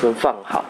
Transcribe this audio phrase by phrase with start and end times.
[0.00, 0.64] 先放好。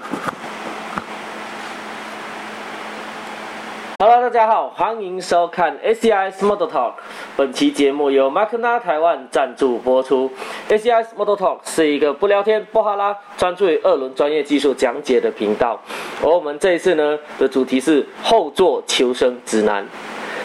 [3.99, 6.93] Hello，大家好，欢迎收看 ACIS Model Talk。
[7.35, 10.31] 本期节目由 m a k n a 台湾赞助播出。
[10.69, 15.80] ACIS Model Talk 是一个不聊天、不哈拉，专注于二轮专业技术讲解的频道。
[16.22, 19.86] 而我们这一次呢的主题是后座求生指南。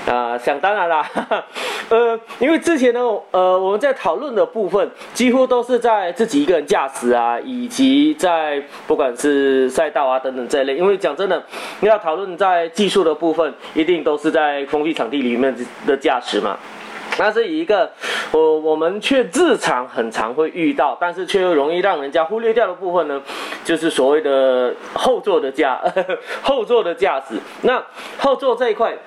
[0.07, 1.07] 啊，想当然啦，
[1.89, 10.75] 呃，因为之前呢，呃，我们在讨论的部分几乎都是在自己一个人驾驶啊，以及在不管是赛道啊等等这一类。
[10.75, 11.41] 因为讲真的，
[11.81, 16.57] 要讨论在技术的部分，一定都是在封闭场地里面的驾驶嘛。
[17.19, 17.91] 那是一个
[18.31, 23.21] 我我们却日常很常会遇到，但是却又容易让人家忽略掉的部分呢，
[23.63, 25.79] 就是所谓的后座的驾
[26.41, 27.35] 后座的驾驶。
[27.61, 27.83] 那
[28.17, 28.97] 后座这一块。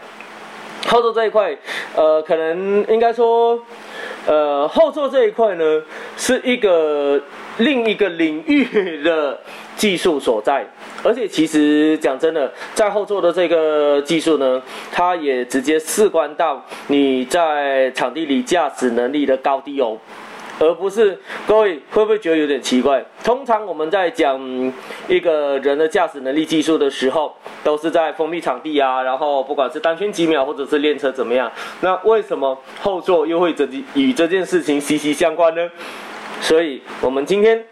[0.89, 1.57] 后座这一块，
[1.97, 3.59] 呃，可能应该说，
[4.27, 5.83] 呃，后座这一块呢，
[6.17, 7.21] 是一个
[7.59, 9.39] 另一个领域的
[9.77, 10.67] 技术所在。
[11.03, 14.63] 而且，其实讲真的，在后座的这个技术呢，
[14.93, 19.99] 它也直接事关到你在场地里驾驶能力的高低哦。
[20.59, 23.05] 而不是各位会不会觉得有点奇怪？
[23.23, 24.41] 通常我们在讲
[25.09, 35.71] 一个人的驾驶能力技术的时候，都是在封闭场地啊，然后不管是单圈几秒或者是练车怎么样，那为什么后座又会这与这件事情息息相关呢？
[36.41, 37.65] 所以我们今天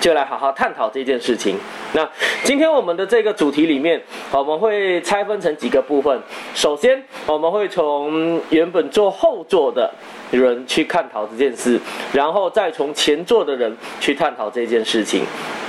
[0.00, 1.56] 就来好好探讨这件事情。
[1.94, 2.08] 那
[2.44, 6.18] 今天我们的这个主题里面，我们会拆分成几个部分。
[6.54, 9.92] 首先，我们会从原本坐后座的
[10.38, 11.78] 人去探讨这件事，
[12.12, 15.24] 然后再从前座的人去探讨这件事情。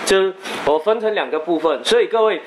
[0.05, 0.31] 就
[0.65, 2.41] 我分成两个部分，所以各位，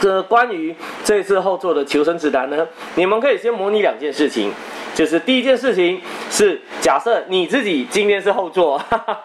[0.00, 4.52] 这关于这次后座的求生指南呢，你们可以先模拟两件事情。
[4.94, 6.00] 就是第一件事情
[6.30, 8.80] 是假设你自己今天是后座，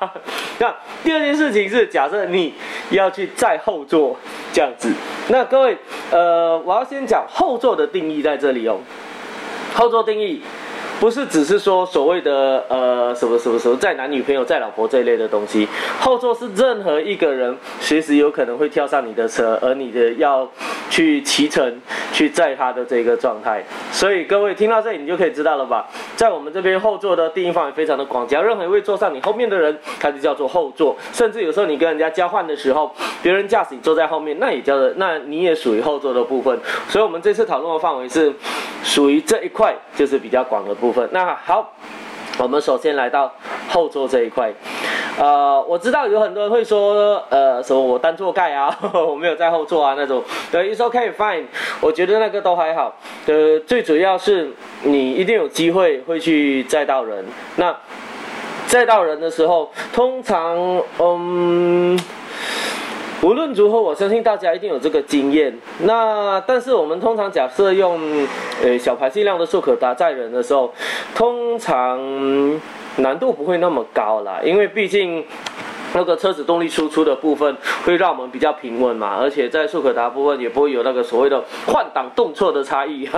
[0.58, 2.52] 那第二件事情是假设你
[2.90, 4.18] 要去在后座
[4.52, 4.92] 这样子。
[5.28, 5.78] 那各位，
[6.10, 8.80] 呃，我要先讲后座的定义在这里哦。
[9.76, 10.42] 后座定义。
[11.00, 15.68] 不是只是说所谓的呃什么什么什么在男女朋友在老婆这一类的东西，
[16.00, 20.50] 后座是任何一个人随时有可能会跳上你的车，而你的要
[20.90, 21.80] 去骑乘
[22.20, 23.64] 去载它的这个状态。
[23.94, 25.88] 所以各位听到这里，你就可以知道了吧？
[26.18, 30.98] 在我们这边后座的定义范围非常的广，只要任何一位坐上你后面的人，他就叫做后座。
[31.14, 32.92] 甚至有时候你跟人家交换的时候，
[33.22, 36.60] 别人驾驶你坐在后面，那也叫做那你也属于后座的部分。
[36.88, 38.34] 所以我们这次讨论的范围是
[38.84, 40.76] 属于这一块，就是比较广的。
[40.80, 41.74] 部分那好，
[42.40, 43.32] 我们首先来到
[43.70, 44.52] 后座这一块。
[45.18, 50.24] 呃，我知道有很多人会说，呃，什么我单座盖啊， 我没有在后座啊那种。
[50.50, 51.44] 对，It's okay, fine。
[51.82, 52.96] 我觉得那个都还好。
[53.26, 54.50] 呃，最主要是
[54.84, 57.26] 你一定有机会会去载到人。
[57.58, 57.76] 那
[58.68, 62.00] 载到人的时候，通常，嗯。
[63.22, 65.54] 无论如何，我相信大家一定有这个经验。
[65.80, 68.00] 那但是我们通常假设用，
[68.64, 70.74] 呃小排气量的速可达载人的时候，
[71.14, 72.00] 通常
[72.98, 75.24] 难度不会那么高啦，因为毕竟。
[75.94, 77.56] 那个车子动力输出的部分
[77.86, 83.10] 会让我们比较平稳嘛，而且在速可达部分也不会有那个所谓的换挡动错的差异。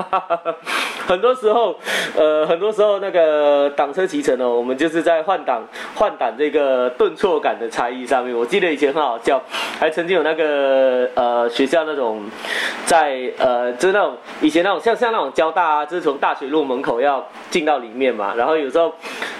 [1.05, 1.75] 很多时候，
[2.15, 5.61] 呃，很多时候那个挡车骑乘呢，我们就是在换挡
[5.95, 8.33] 换挡这个顿挫感的差异上面。
[8.33, 9.41] 我记得以前很好笑，
[9.77, 12.21] 还曾经有那个呃学校那种
[12.85, 18.93] 在呃就是那种以前那种像像那种交大啊，就是从大学路门口要进到里面嘛，然后有时候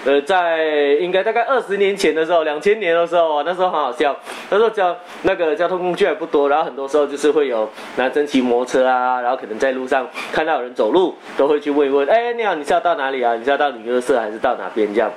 [0.04, 0.66] 呃在
[1.00, 3.21] 应该大概二十年前的时候，两千年的时候。
[3.22, 4.14] 哦，那时候很好笑。
[4.50, 13.34] 那时候交那个交通工具还不多，然后很多时候就是会有拿真骑摩托车啊，然后可能在路上看到有人走路，都会去慰问：哎，你好，你是要到哪里啊？
[13.34, 15.10] 你是要到女优社还是到哪边这样？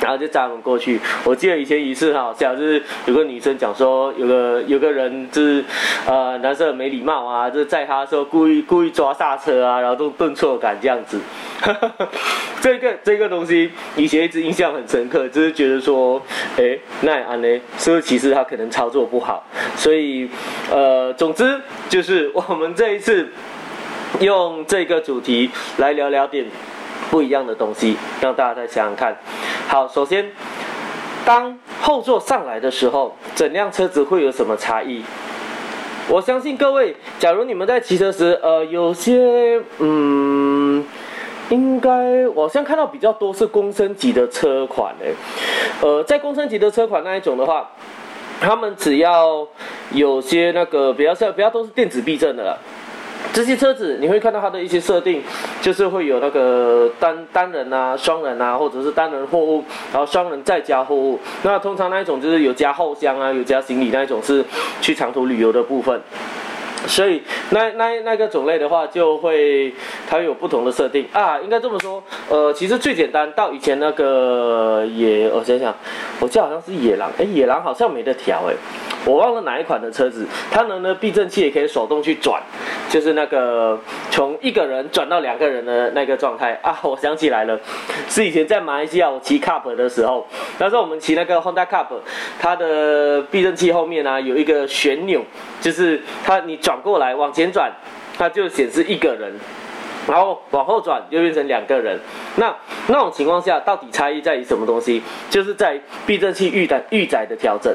[0.00, 1.00] 然后就载我们过去。
[1.24, 5.64] 我记得以前一次很好笑，就是有个女生讲说，有个有个人就是
[6.06, 11.20] 呃男生很没礼貌啊，就是载她的时候故意故意抓刹车啊，然后都顿挫感这样子。
[12.60, 16.20] 这个这个东西以前一直印象很深刻，就是觉得说，
[16.56, 17.48] 哎，那安呢？
[17.78, 19.44] 是不是其实他可能操作不好？
[19.76, 20.28] 所以
[20.70, 23.28] 呃，总之就是我们这一次
[24.20, 26.44] 用这个主题来聊聊点。
[27.08, 29.16] 不一样的东西，让大家再想想看。
[29.76, 30.32] 好，首先，
[31.26, 35.04] 当后座上来的时候，整辆车子会有什么差异？
[36.08, 40.82] 我相信各位，假如你们在骑车时，呃，有些，嗯，
[41.50, 45.12] 应该我现在看到比较多是公升级的车款诶，
[45.82, 47.68] 呃，在公升级的车款那一种的话，
[48.40, 49.46] 他们只要
[49.92, 52.58] 有些那个比较像比较都是电子避震的了。
[53.32, 55.22] 这些车子你会看到它的一些设定，
[55.60, 61.18] 就是会有那个单单人啊、双人啊，或者是单人货物，然后双人再加货物。
[61.42, 64.44] 那通常那一种就是有加后箱啊、有加行李那一种是
[64.80, 66.00] 去长途旅游的部分。
[66.86, 69.72] 所以那那那个种类的话，就会
[70.08, 71.06] 它有不同的设定。
[71.12, 75.74] 啊，应该这么说，呃，其实最简单到以前那个野，我想想，
[76.20, 78.54] 我记得好像是野狼，哎，野狼好像没得调，哎，
[79.04, 82.40] 我忘了哪一款的车子，它能呢避震器也可以手动去转，
[82.88, 83.78] 就是那个
[84.10, 86.58] 从一个人转到两个人的那个状态。
[86.62, 87.58] 啊，我想起来了，
[88.08, 90.26] 是以前在马来西亚我骑 Cup 的时候，
[90.58, 91.86] 那时候我们骑那个 Honda Cup，
[92.38, 95.22] 它的避震器后面呢有一个旋钮，
[95.60, 96.76] 就是它你转。
[96.82, 97.72] 过来往前转，
[98.18, 99.32] 它就显示一个人，
[100.06, 101.98] 然后往后转又变成两个人。
[102.36, 102.54] 那
[102.88, 105.02] 那种情况下，到底差异在于什么东西？
[105.30, 107.72] 就是在避震器预载预载的调整。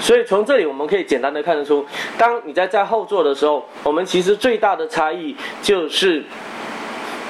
[0.00, 1.84] 所以从这里我们可以简单的看得出，
[2.18, 6.22] 当你在在后座的时候，我们其实最大的差异就是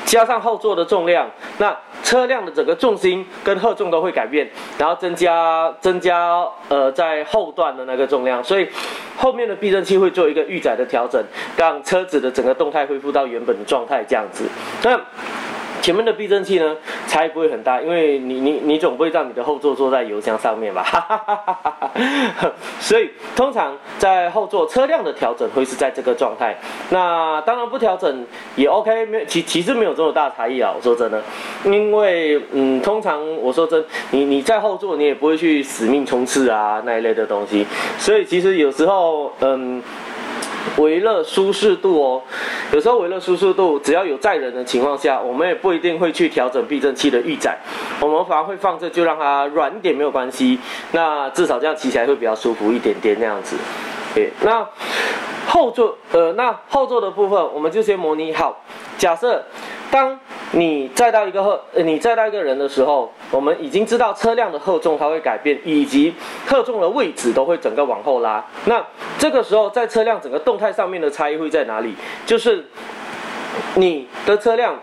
[0.05, 1.31] 加上后座的重量。
[1.59, 4.49] 那车辆的整个重心跟荷重都会改变，
[4.79, 8.69] 然后增加增加呃在后段的那个重量，所以
[9.17, 11.23] 后面的避震器会做一个预载的调整，
[11.57, 14.45] 让车子的整个动态恢复到原本的状态这样子。
[14.83, 15.01] 那
[15.85, 16.75] 前面的避震器呢，
[17.07, 20.83] 差异不会很大，因为你你你总不会让你的后座坐在油箱上面吧？
[22.81, 26.57] 所以通常在后座车辆的调整会是在这个状态。
[26.89, 28.27] 那当然不调整
[28.57, 30.73] 也 OK，没有其其实没有这么大差异啊。
[30.75, 31.23] 我说真的，
[31.65, 37.67] 因为嗯，通常我说真，你你在后座你也不会去死命冲刺啊那一类的东西，
[37.99, 39.83] 所以其实有时候嗯。
[40.79, 42.23] 维乐舒适度哦，
[42.73, 47.57] 有时候维乐舒适度只要有载人的情况下，我们也不一定会去调整避震器的预载，
[48.01, 50.59] 我们反而会放着就让它软点没有关系，
[50.93, 53.57] 那至少这样骑起来会比较舒服一点点那样子。
[54.15, 54.67] 对，那
[55.47, 58.63] 后座呃，那后座的部分我们就先模拟好，
[58.99, 59.43] 假设
[59.91, 60.19] 当。
[60.57, 66.15] 你载到一个后，你载到一个人的时候，我们已经知道车辆的荷重它会改变，以及
[66.47, 68.45] 荷重的位置都会整个往后拉。
[68.67, 68.81] 那
[69.19, 71.97] 这个时候在车辆整个动态上面的差异会在哪里？
[72.25, 72.65] 就是
[73.75, 74.79] 你的车辆，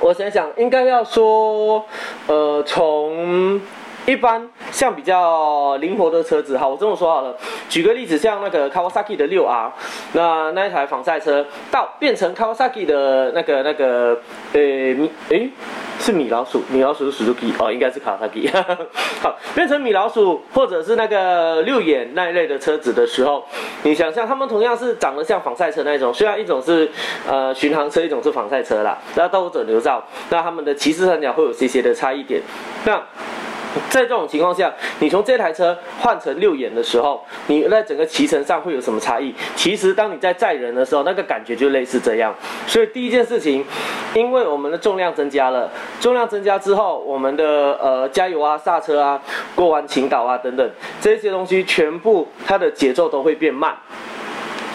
[0.00, 1.84] 我想想，应该要说，
[2.26, 3.60] 呃，从。
[4.06, 7.36] 一般像比较灵活的车子，哈，我这么说好了。
[7.68, 9.72] 举个例子，像那个 Kawasaki 的六 R，
[10.12, 14.16] 那那一台仿赛车，到变成 Kawasaki 的那个那个，
[14.52, 14.60] 呃，
[14.94, 15.50] 米，诶，
[15.98, 18.48] 是米老鼠，米老鼠是 Suzuki，哦，应该是 Kawasaki。
[19.20, 23.44] 好，变成米老鼠或者是那个六眼那一类的车子的时候，
[23.82, 26.88] 你想象他们同样是长得像仿赛车那一种，虽然一种是
[27.28, 30.00] 呃巡航车，一种是仿赛车啦，那都整流罩，
[30.30, 32.40] 那他们的骑士三角会有些些的差异点，
[32.84, 33.02] 那。
[33.90, 39.34] 在这种情况下，你从这台车换成六眼的时候，你在整个骑乘上会有什么差异？
[39.54, 42.34] 其实当你在载人的时候，那个感觉就类似这样。
[42.66, 43.64] 所以第一件事情，
[44.14, 45.70] 因为我们的重量增加了，
[46.00, 49.20] 重量增加之后，我们的呃加油啊、刹车啊、
[49.54, 50.70] 过弯倾倒啊等等
[51.00, 53.76] 这些东西，全部它的节奏都会变慢。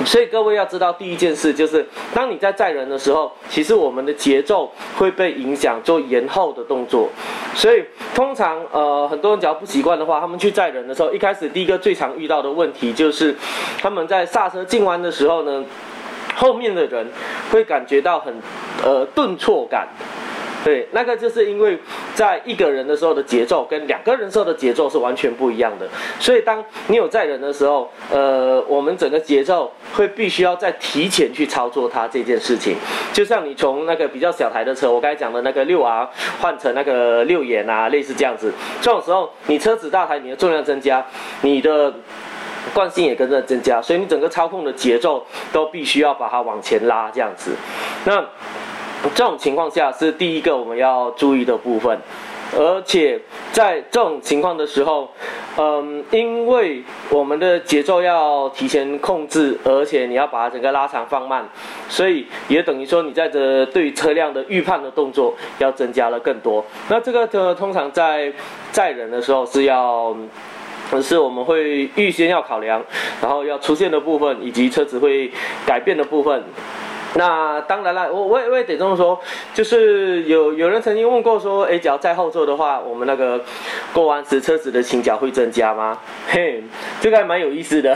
[0.06, 7.10] 所以各位要知道，第一件事就是，当你在载人的时候，其实我们的节奏会被影响，做延后的动作。
[7.54, 7.84] 所以
[8.16, 13.36] 通常，呃，很多人只要不习惯的话，他们去载人的时候，一开始第一个最常遇到的问题就是，
[13.80, 15.64] 他们在刹车进弯的时候呢，
[16.36, 17.08] 后面的人
[17.52, 18.34] 会感觉到很，
[18.84, 19.88] 呃，顿挫感。
[20.64, 21.76] 对，那个就是因为
[22.22, 25.90] 在一个人的时候的节奏跟两个人时候的节奏是完全不一样的，
[26.20, 32.76] 所以当你有载人的时候，呃，我们整个节奏会必须要再提前去操作它这件事情。
[33.12, 36.08] 就像你从那个比较小台的车，我刚才讲的那个六 R
[36.40, 41.04] 换成那个六眼啊，类似这样子，这种时候你车子大台，你的重量增加，
[41.42, 41.92] 你的
[42.72, 47.56] 惯性也跟着增加，所以你整个操控的节奏都必须要把它往前拉这样子。
[48.06, 48.24] 那
[49.16, 52.00] 这种情况下是第一个我们要注意的部分，
[52.56, 53.20] 而且
[53.52, 55.10] 在这种情况的时候，
[55.58, 61.44] 嗯，因为我们的节奏要提前控制，而且你要把整个拉长放慢，
[61.90, 66.64] 所以也等于说你在这对车辆的预判的动作要增加了更多。
[66.88, 68.32] 那这个呢，通常在
[68.72, 70.16] 载人的时候是要，
[71.02, 72.84] 是我们会预先要考量，
[73.20, 75.32] 然后要出现的部分以及车子会
[75.66, 76.44] 改变的部分。
[77.16, 79.20] 那当然了，我我也我也得这么说，
[79.54, 83.40] 就是有有人曾经问过说，哎，只要在后座的话，我们那个
[83.94, 85.98] 过弯时车子的倾角会增加吗？
[86.30, 86.64] 嘿，
[87.02, 87.94] 这个还蛮有意思的。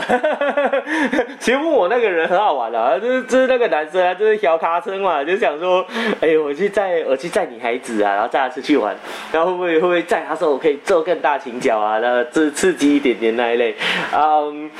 [1.40, 5.84] 其实问我那个人很好玩的，就是就是那个男生啊，就是小卡车嘛，就想说，
[6.20, 8.94] 哎，我去载我去载女孩子啊，然后载她出去玩，
[9.32, 13.74] 然后会不会会不会载她说我可以做更大倾角啊，然后刺刺激一点点那一类，
[14.14, 14.70] 嗯，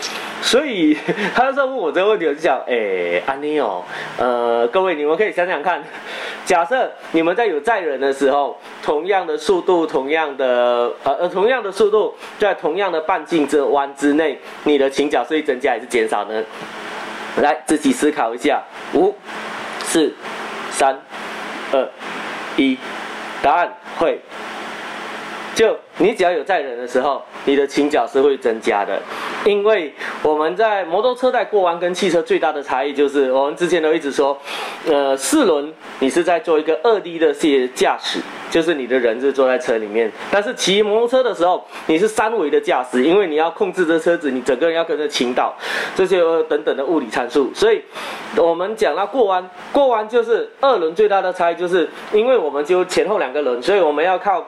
[0.43, 0.95] 所以
[1.35, 3.83] 他那时候问我这个问题，我就想，哎，安妮哦。
[4.27, 5.81] 呃各位，你们可以想想看，
[6.45, 16.43] 假设你们在有载人的时候，同样的速度，同样的呃呃同样的速度，在同样的半径这弯之内，你的倾角是会增加还是减少呢？
[17.41, 18.61] 来自己思考一下，
[18.95, 19.15] 五、
[19.79, 20.13] 四、
[20.71, 20.99] 三、
[21.71, 21.89] 二、
[22.57, 22.77] 一，
[23.41, 24.21] 答案会。
[25.57, 29.01] 就你只要有载人的时候，你的倾角是会增加的，
[29.47, 29.91] 因为
[30.23, 34.37] 我们在摩托车在过弯跟汽车最大的差异就是，我们之前都一直说，
[34.87, 38.21] 呃，四轮你是在做一个二 D 的驾驾驶，
[38.51, 45.55] 就是你的人是坐在车里面，但是骑摩托车的时候你是三维的驾驶，因为你要控制着车子，你整个人要跟着倾倒，
[45.95, 46.19] 这些
[46.51, 47.83] 等等的物理参数，所以
[48.37, 54.47] 我们讲到过弯，过弯就是二轮最大的差异，就是因为我们就前后两个轮，所以我们要靠。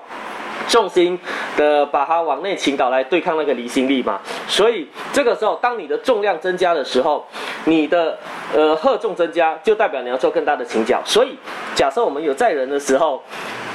[0.69, 1.19] 重心
[1.57, 7.27] 的把它往内倾倒来对抗那个离心力嘛，所以这个时候当你的重量增加的时候，
[7.65, 8.17] 你的
[8.55, 11.01] 呃荷重增加就代表你要做更大的倾角。
[11.05, 11.37] 所以
[11.75, 13.23] 假设我们有载人的时候，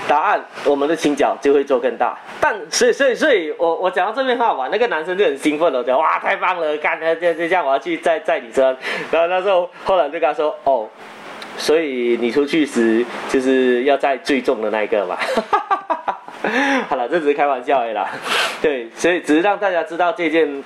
[0.07, 2.17] 答案我们的倾角就会做更大。
[2.39, 8.75] 但所以所以所以我我讲到这边话哇，那个男生就很兴奋了，讲哇太棒了，干这这这样我要去载载你车。
[9.12, 10.88] 然后那时候后来就跟他说哦，
[11.57, 15.17] 所以你出去时就是要载最重的那一个嘛。
[16.89, 18.10] 好了，这只是开玩笑而已啦。
[18.62, 20.63] 对，所以只是让大家知道这件，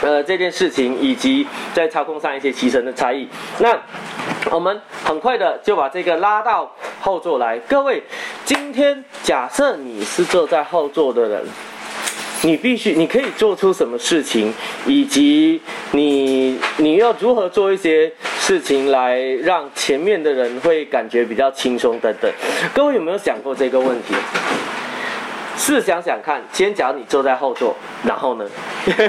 [0.00, 3.28] 呃，这件事情以及在操控上一些骑乘的差异。
[3.58, 3.76] 那
[4.52, 7.58] 我们很快的就把这个拉到后座来。
[7.68, 8.02] 各位，
[8.44, 11.44] 今天假设你是坐在后座的人，
[12.46, 14.54] 你必须，你可以做出什么事情，
[14.86, 15.60] 以及
[15.90, 22.30] 你你要如何做一些事情来让前面的人会感觉比较轻松等等。
[22.72, 24.14] 各位有没有想过这个问题？
[25.56, 27.74] 试想想看，先假如你坐在后座，
[28.04, 28.44] 然后呢？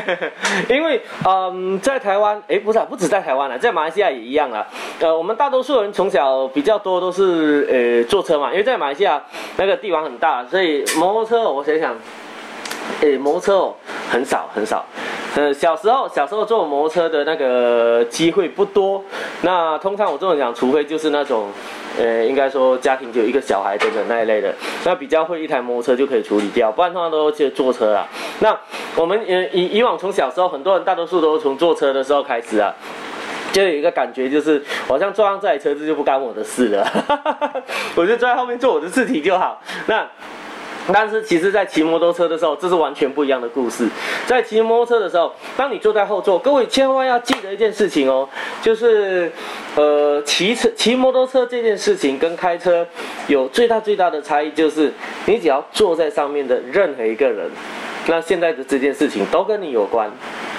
[0.67, 4.65] 因为嗯，在台湾，哎，不是，不止在台湾了，在马来西亚也一样了。
[4.99, 9.21] 呃，我们大多数人从小比较多都是呃坐车嘛，因为在马来西亚
[9.57, 11.95] 那个地方很大，所以摩托车，我想想，
[13.01, 13.75] 诶，摩托车哦，
[14.09, 14.85] 很少很少。
[15.35, 19.03] 呃，小时候小时候坐摩托车的那个机会不多。
[19.41, 21.47] 那通常我这么讲，除非就是那种。
[21.99, 24.53] 呃，应该说家庭就一个小孩等等那一类的，
[24.85, 28.05] 那比较会一台摩托车就可以处理掉，不然通常都去坐车啊。
[28.39, 28.55] 那
[28.95, 32.71] 我们呃以以往从小时候，很多人大多数都是从坐车的时候开始啊，
[33.51, 36.87] 就有一个感觉就是，好像坐上这台车子就不干我的事了，
[37.95, 39.59] 我就坐在后面做我的事情就好。
[39.87, 40.07] 那。
[40.93, 43.87] 但是其实，在骑摩托车的时候，这是完全不一样的故事。
[44.25, 48.27] 在骑摩托车的时候，当你坐在后座，各位千万要记得一件事情哦，
[48.61, 49.31] 就是，
[49.75, 52.87] 呃，骑车、骑摩托车这件事情跟开车
[53.27, 54.91] 有最大最大的差异，就是
[55.25, 57.49] 你只要坐在上面的任何一个人。
[58.09, 60.09] 那现在的这件事情都跟你有关，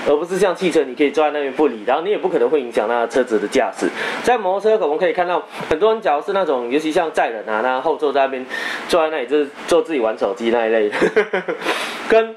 [0.09, 3.87] 而不是像汽车，你可以坐在那边不理，然后你也不可能会影响那车子的驾驶。
[4.23, 8.45] 在摩托车，我们可以看到很多人，假如是那种，尤其像载人啊，那后座在那边
[8.89, 10.97] 坐在那里，就是做自己玩手机那一类的，
[12.09, 12.35] 跟。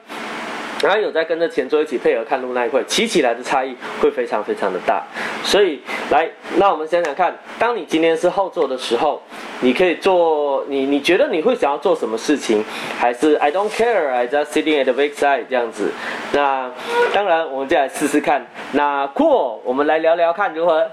[0.81, 5.03] 然后有在跟着前座一起配合看路那一块，骑起来的差异会非常非常的大。
[5.43, 9.21] 所以来，那我们想想看，当你今天是后座的时候，
[9.61, 12.63] 你可以做你你觉得你会想要做什么事情？
[12.99, 15.91] 还是 I don't care, I just sitting at the back side 这样子？
[16.33, 16.71] 那
[17.13, 18.45] 当然，我们再来试试看。
[18.71, 20.89] 那阔我们来聊聊看如何？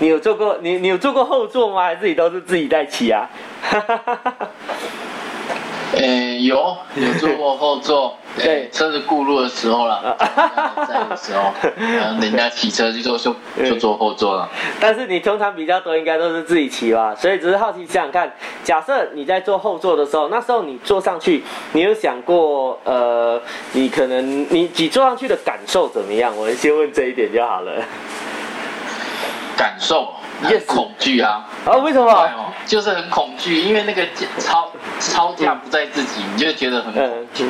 [0.00, 1.84] 你有坐过你你有坐过后座吗？
[1.84, 3.28] 还是你都是自己在骑啊？
[3.62, 4.48] 哈哈哈哈哈
[5.92, 8.16] 嗯，有有坐过后座。
[8.36, 10.16] 对，车子过路的时候了，
[10.88, 11.52] 在的时候，
[12.20, 14.48] 人家骑车就 坐就就坐后座了。
[14.80, 17.14] 但是你通常比较多，应该都是自己骑吧？
[17.14, 26.36] 所以只是好奇想想看，假设你在坐后座的时候，那时候你坐上去，你有想过，呃，你可能你你坐上去的感受怎么样？
[26.36, 27.72] 我们先问这一点就好了。
[29.56, 30.12] 感受，
[30.42, 31.46] 很恐惧啊！
[31.64, 32.52] 啊，为什么？
[32.66, 34.06] 就是很恐惧，因为那个
[34.38, 37.46] 超超价不在自己，你就觉得很恐惧。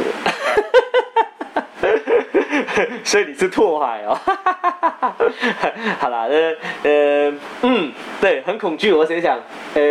[3.04, 4.18] 所以你是拓海哦，
[6.00, 8.92] 好啦，呃呃嗯，对，很恐惧。
[8.92, 9.38] 我想想，
[9.74, 9.82] 呃，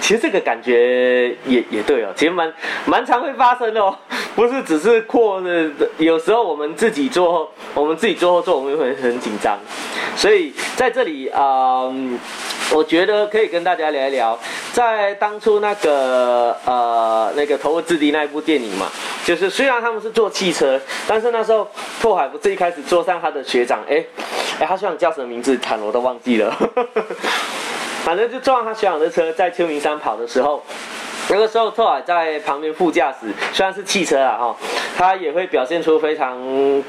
[0.00, 2.52] 其实这个感觉也也对哦，其实蛮
[2.86, 3.96] 蛮常会发生的哦，
[4.34, 9.58] 不是只是扩的，有时候我们自己做，我们自己做后做，我们会很紧张。
[10.16, 11.90] 所以在这里啊。
[12.70, 14.38] 我觉得可以跟大家聊一聊，
[14.74, 18.88] 在当初那个呃那个《头文字 D》那一部电影嘛，
[19.24, 21.66] 就是虽然他们是坐汽车，但是那时候
[22.00, 24.04] 拓海不是一开始坐上他的学长，哎
[24.60, 25.56] 哎，他学长叫什么名字？
[25.58, 26.56] 坦罗都忘记了，
[28.04, 30.62] 反正就坐上他学长的车，在秋名山跑的时候，
[31.30, 34.56] 那个时候，拓海在旁边副驾驶，虽然是汽车啊，哈，
[34.96, 36.38] 他也会表现出非常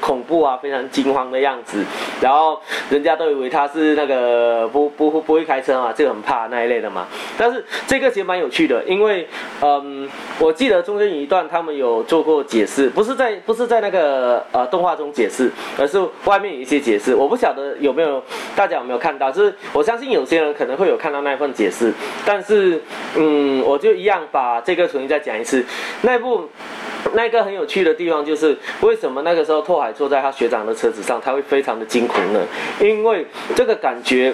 [0.00, 1.84] 恐怖啊、非常惊慌的样子，
[2.22, 7.06] 然后人家都以为他是那个不不不不会开车嘛，就很怕那一类的嘛。
[7.36, 9.28] 但是这个其实蛮有趣的，因为
[9.60, 17.14] 嗯，我记得中间有一段他们有做过解释，不是在不是在那个呃动画中解释，而是外面有一些解释。
[17.14, 18.22] 我不晓得有没有
[18.56, 21.92] 大家有没有看到，就是我相信有些人可能会有看到那份解释，
[22.24, 22.80] 但是
[23.16, 24.18] 嗯，我就一样。
[24.30, 25.64] 把这个重新再讲一次，
[26.02, 26.48] 那部
[27.14, 32.40] 那个很有趣的地方就是为什么那个时候拓海坐在他学长的车子上，他会非常的惊恐呢？
[32.80, 34.32] 因为这个感觉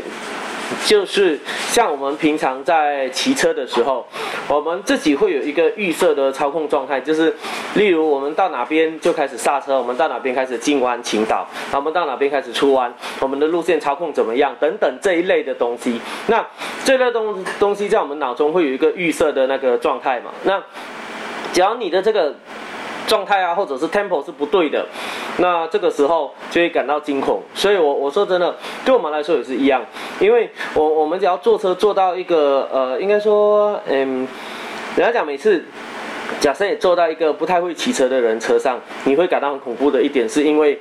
[0.85, 1.39] 就是
[1.71, 4.07] 像我们平常在骑车的时候，
[4.49, 7.35] 我们自己会有一个预设的操控状态，就是
[7.75, 16.01] 例如我们到哪边就开始刹车，我们到哪边开始进弯倾倒，我们到哪边开始出弯，我们的路线操控怎么样等等这一类的东西。
[16.27, 16.45] 那
[16.85, 20.31] 这类东东西在我们脑中会有一个预设的那个状态嘛？
[20.45, 20.63] 那
[21.53, 22.35] 只要你的这个
[23.07, 24.85] 状态啊，或者是 tempo 是不对的，
[25.39, 27.43] 那这个时候就会感到惊恐。
[27.55, 29.85] 所以，我我说真的，对我们来说也是一样，
[30.21, 34.27] 因为我我们只要坐车坐到一个呃，应该说，嗯，
[34.97, 35.65] 人家讲每次。
[36.41, 40.79] 假设你坐到一个不太会骑车的人车上，你会感到很恐怖的一点，是因为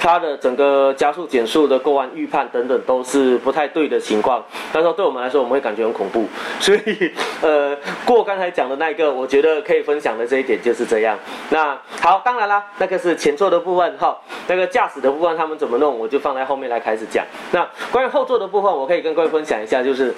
[0.00, 4.44] 它的整个加速、减速的过弯预判等等都是不太对的情况。
[4.72, 6.26] 但是对我们来说，我们会感觉很恐怖。
[6.58, 11.16] 所以，呃，过刚才讲的那一个，我觉得可以分享的这一点就是这样。
[11.50, 14.16] 那好，当然啦，那个是前座的部分哈，
[14.48, 17.24] 那个驾驶的部分他们怎么弄，我就放在后面来开始讲。
[17.52, 20.12] 那关于后座的部分，我可以跟各位分享一下，就是。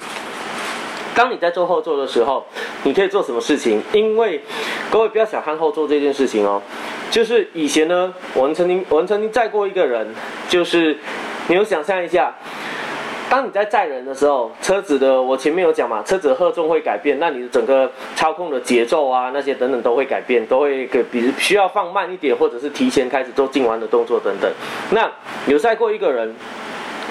[1.17, 2.45] 当你在做后座的时候，
[2.83, 3.81] 你可以做什么事情？
[3.91, 4.39] 因为
[4.91, 6.61] 各位不要小看后座这件事情哦。
[7.09, 10.07] 就是以前呢，我们曾经我们曾经载过一个人，
[10.47, 10.95] 就是
[11.47, 12.35] 你有想象一下，
[13.31, 24.51] 当你在载人的时候，车子的我前面有讲嘛，车子的荷重会改变，那你的整个操控的节奏啊，那些等等都会改变，都会给比如需要放慢一点，或者是提前开始做进弯的动作等等。
[24.91, 25.09] 那
[25.47, 26.35] 有载过一个人。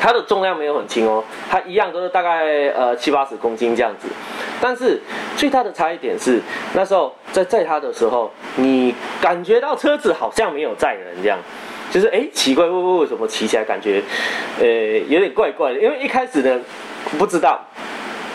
[0.01, 4.07] 它的重量没有很轻哦，它一样都是大概呃七八十公斤这样子，
[4.61, 5.01] 但是
[5.37, 6.41] 最大的差异点是
[6.75, 11.39] 那时候在载它的时候，你感觉到车子好像没有载人这样，
[11.91, 14.03] 就是哎奇怪，为为什么骑起来感觉
[14.61, 14.67] 呃
[15.09, 15.81] 有点怪怪的？
[15.81, 16.61] 因为一开始呢
[17.19, 17.61] 不知道，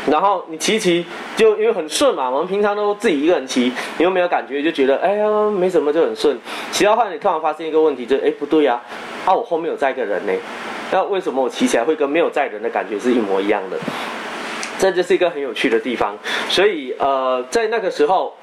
[0.09, 6.37] 然后你骑骑就因为很顺嘛，我们平常都自己一个人骑，你又没有感觉，就觉得哎呀没什么就很顺，
[6.71, 8.81] 骑到后来你突然发现一个问题，就哎不对呀，
[9.25, 10.33] 啊我后面有载一个人呢。
[10.91, 13.77] 那为什么我骑起来会跟没有载人的感觉是一模一样的？
[14.77, 16.17] 这就是一个很有趣的地方。
[16.49, 18.35] 所以呃，在那个时候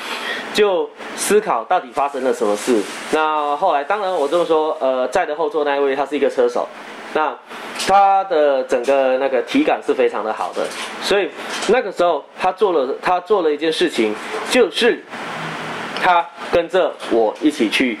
[0.52, 2.82] 就思考到底发生了什么事。
[3.12, 6.68] 那后来当然我这么说，呃，在的后座那位他是一个车手，
[7.14, 7.34] 那
[7.86, 10.66] 他的整个那个体感是非常的好的。
[11.02, 11.30] 所以
[11.68, 14.14] 那个时候他做了他做了一件事情，
[14.50, 15.02] 就是
[16.02, 17.98] 他跟着我一起去。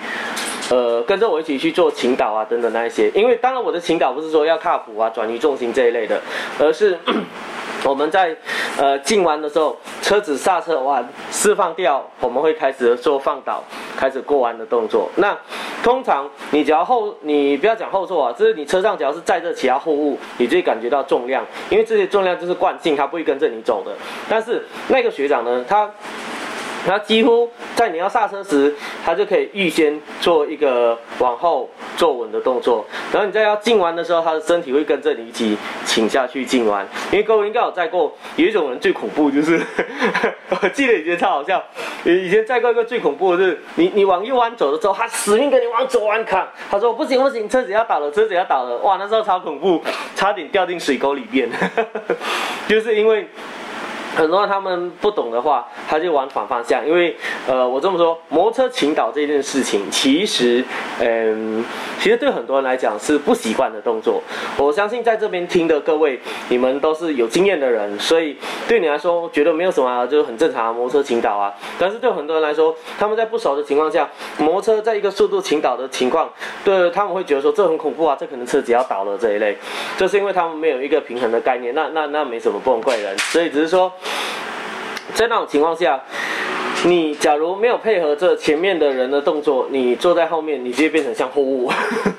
[0.70, 3.08] 呃，跟着我一起去做倾倒啊，等等那一些。
[3.10, 6.20] 因为当然我的倾倒不是说要踏步啊、转移重心这一类的，
[6.58, 6.98] 而是
[7.84, 8.36] 我们在
[8.76, 13.62] 呃进弯的时候，车子刹车完释放掉，我们会开始做放倒，
[13.96, 15.08] 开始过弯的动作。
[15.14, 15.36] 那
[15.84, 23.92] 通常你只要后，你不要讲后座啊，就是你车上只要是载着其他货物，你就会感觉到重量，因为这些重量就是惯性，它不会跟着你走的。
[24.28, 25.88] 但是那个学长呢，他。
[26.86, 28.72] 他几乎在你要刹车时，
[29.04, 36.86] 他就可以预先做一个往后坐稳的动作，然后你在要进弯的时候，他的身体会跟着你一起倾下去进弯。
[37.10, 39.60] 因为各位应该有载过，有一种人最恐怖就是，
[40.62, 41.62] 我记得以前超好笑，
[42.04, 49.82] 以前载过一个最恐怖的是，你你往右弯走的时候，他死命跟你往左弯砍，他说不行不行，车子要倒了，车子要倒了，哇，那时候超恐怖，
[50.14, 51.48] 差点掉进水沟里面，
[52.68, 53.26] 就是因为。
[54.16, 56.84] 很多人他们不懂的话，他就往反方向。
[56.86, 57.14] 因为，
[57.46, 60.64] 呃，我这么说，摩托车倾倒这件事情，其实，
[61.00, 61.62] 嗯，
[62.00, 64.22] 其实对很多人来讲是不习惯的动作。
[64.56, 71.52] 我相信在这边听的各位，你们都是有经验的人，所以对你来说觉得没有什么，就是很正常，摩托车倾倒啊。
[71.78, 76.32] 但是对很多人来说，他们在不熟的情况下，摩托车在一个速度倾倒的情况，
[76.64, 79.54] 对他们会觉得说这很恐怖啊，这可能车子要倒了这一类。
[79.98, 81.74] 这是因为他们没有一个平衡的概念。
[81.74, 83.14] 那那那没什么，不能怪人。
[83.18, 83.92] 所以只是说。
[85.14, 86.00] 在那种情况下，
[86.86, 91.68] 你假如没有配合这前面的人的动作，你坐在后面，你就会变成像货物，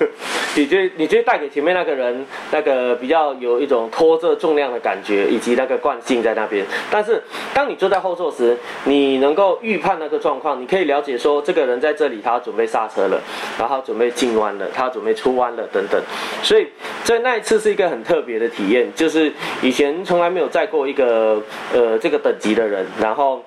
[0.58, 6.66] 你就你就带给前面那个人那个比较有一种拖着重量的感觉，以及那个惯性在那边。
[6.92, 13.22] 但是当你坐在后座时，你能够预判那个状况，你可以了解说这个人在这里，他准备刹车了，
[13.58, 16.02] 然后准备进弯了，他准备出弯了等等。
[16.44, 16.68] 所以
[17.06, 21.42] 在那一次是一个很特别的体验，就是以前从来没有载过一个
[21.74, 23.42] 呃这个等级的人，然后。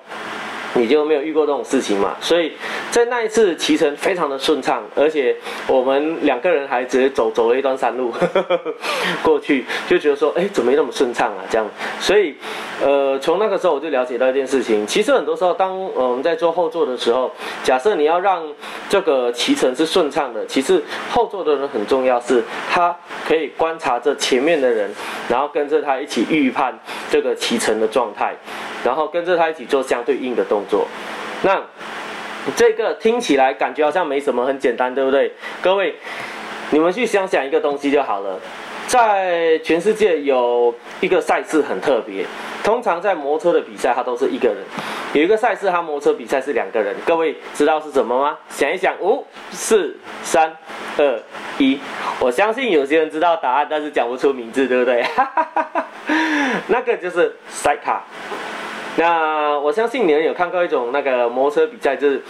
[0.73, 2.15] 你就没有遇过这种事情嘛？
[2.21, 2.53] 所以
[2.89, 5.35] 在那一次骑乘非常的顺畅，而且
[5.67, 8.13] 我们两个人还直接走走了一段山路
[9.21, 11.43] 过去，就觉得说，哎，怎么没那么顺畅啊？
[11.49, 11.67] 这样，
[11.99, 12.35] 所以，
[12.81, 17.31] 呃，从那个时候我就了解到一件事情，其实很多时候，当我们在坐后座的时候，
[17.63, 18.43] 假设你要让
[18.89, 22.95] 这个骑乘是顺畅的，其实后座的人很重要，是他
[23.27, 24.89] 可以观察着前面的人，
[25.27, 26.77] 然后跟着他一起预判
[27.09, 28.33] 这个骑乘的状态，
[28.83, 30.87] 然后跟着他一起做相对应的动作。
[31.43, 31.61] 那
[32.55, 35.31] 这个听起来感觉好像没什么，很简单，对不对？
[35.61, 35.95] 各位，
[36.71, 38.39] 你们去想想一个东西就好了。
[38.87, 42.25] 在全世界有一个赛事很特别，
[42.61, 44.57] 通常在摩托车的比赛，它都是一个人；
[45.13, 46.93] 有一个赛事，它摩托车比赛是两个人。
[47.05, 48.37] 各位知道是什么吗？
[48.49, 50.53] 想一想，五、四、三、
[50.97, 51.19] 二、
[51.57, 51.79] 一。
[52.19, 55.05] 我相信有些人知道答案，但是讲不出名字，对不对？
[56.67, 58.03] 那个就是赛卡。
[58.97, 62.21] 那我相信你们有看过一种那个摩托车比赛，就是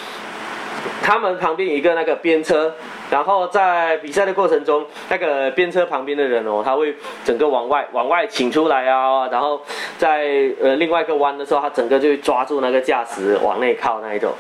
[1.02, 2.74] 他们旁边一个那个边车，
[3.10, 6.96] 然后在比赛的过程中，那个边车旁边的人哦，他会
[7.26, 9.60] 整个往外往外请出来啊，然后
[9.98, 14.32] 在呃另外一个弯的时候，他整个就会抓住那个驾驶往内靠那一种。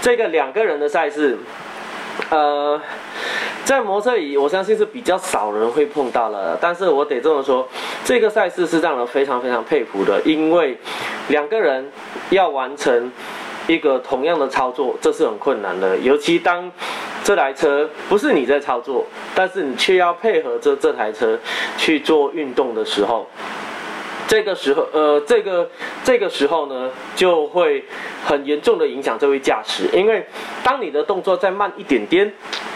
[0.00, 1.36] 这个两个人的赛事，
[2.30, 2.80] 呃。
[3.64, 6.54] 在摩托里，我相信是比较少人会碰到了。
[6.60, 7.66] 但是我得这么说，
[8.04, 10.76] 这个赛事是让人非常非常佩服的，因为
[11.28, 11.90] 两个人
[12.30, 13.10] 要完成
[13.66, 15.96] 一个同样的操作，这是很困难的。
[15.98, 16.70] 尤其当
[17.22, 21.38] 这台车不是你在操作，但是你却要配合着这台车
[21.78, 23.26] 去做运动的时候。
[24.26, 25.68] 这个时候，呃，这个
[26.02, 27.84] 这个时候呢，就会
[28.24, 30.26] 很严重的影响这位驾驶，因为
[30.62, 32.32] 当你的动作再慢一点点，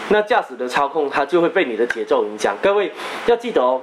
[0.09, 2.55] 那驾驶的操控它就会被你的节奏影响。
[2.61, 2.91] 各位
[3.25, 3.81] 要记得哦。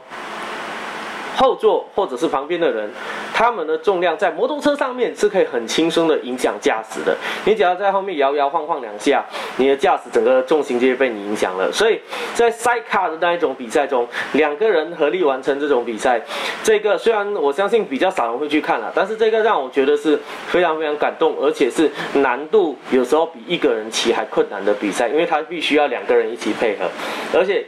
[1.36, 2.90] 后座或者是旁边的人，
[3.34, 7.14] 他们的重量在摩托车上面是可以很轻松的影响驾驶的。
[7.44, 9.22] 你只要在后面摇摇晃晃两下，
[9.58, 11.70] 你的驾驶整个重心就会被你影响了。
[11.70, 12.00] 所以
[12.34, 16.20] 在赛卡的那一种比赛中，两个人合力完成这种比赛，
[16.62, 26.84] 这个虽然我相信比较少人会去看了，但是这个让我觉得是非常非常感动，而且是难度有时候比一个人骑还困难的比赛，因为他必须要两个人一起配合，
[27.34, 27.66] 而且。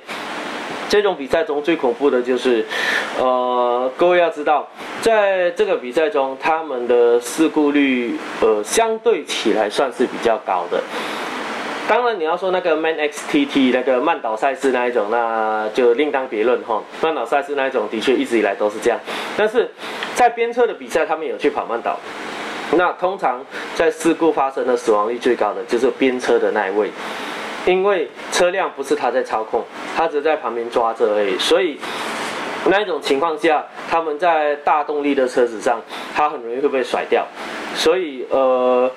[0.88, 2.64] 这种比赛中最恐怖的就是，
[3.18, 4.66] 呃，各位要知道，
[5.03, 10.83] 在这个比赛中，他们的事故率，呃，相对起来算是比较高的。
[11.87, 16.83] 当然，你要说那个 Man XTT 那个慢岛赛事那一种，那就另当别论哈。
[17.01, 18.98] 慢岛赛事那一种，的确一直以来都是这样。
[19.37, 19.70] 但是
[20.14, 21.98] 在边车的比赛，他们有去跑慢岛，
[22.72, 26.90] 那通常在事故发生的死亡率最高的就是边车的那一位。
[27.68, 29.62] 因为车辆不是他在操控，
[29.94, 31.78] 他只在旁边抓着而已，所以
[32.64, 35.78] 那一种情况下，他们在大动力的车子上，
[36.14, 37.26] 他很容易会被甩掉。
[37.74, 38.90] 所以呃，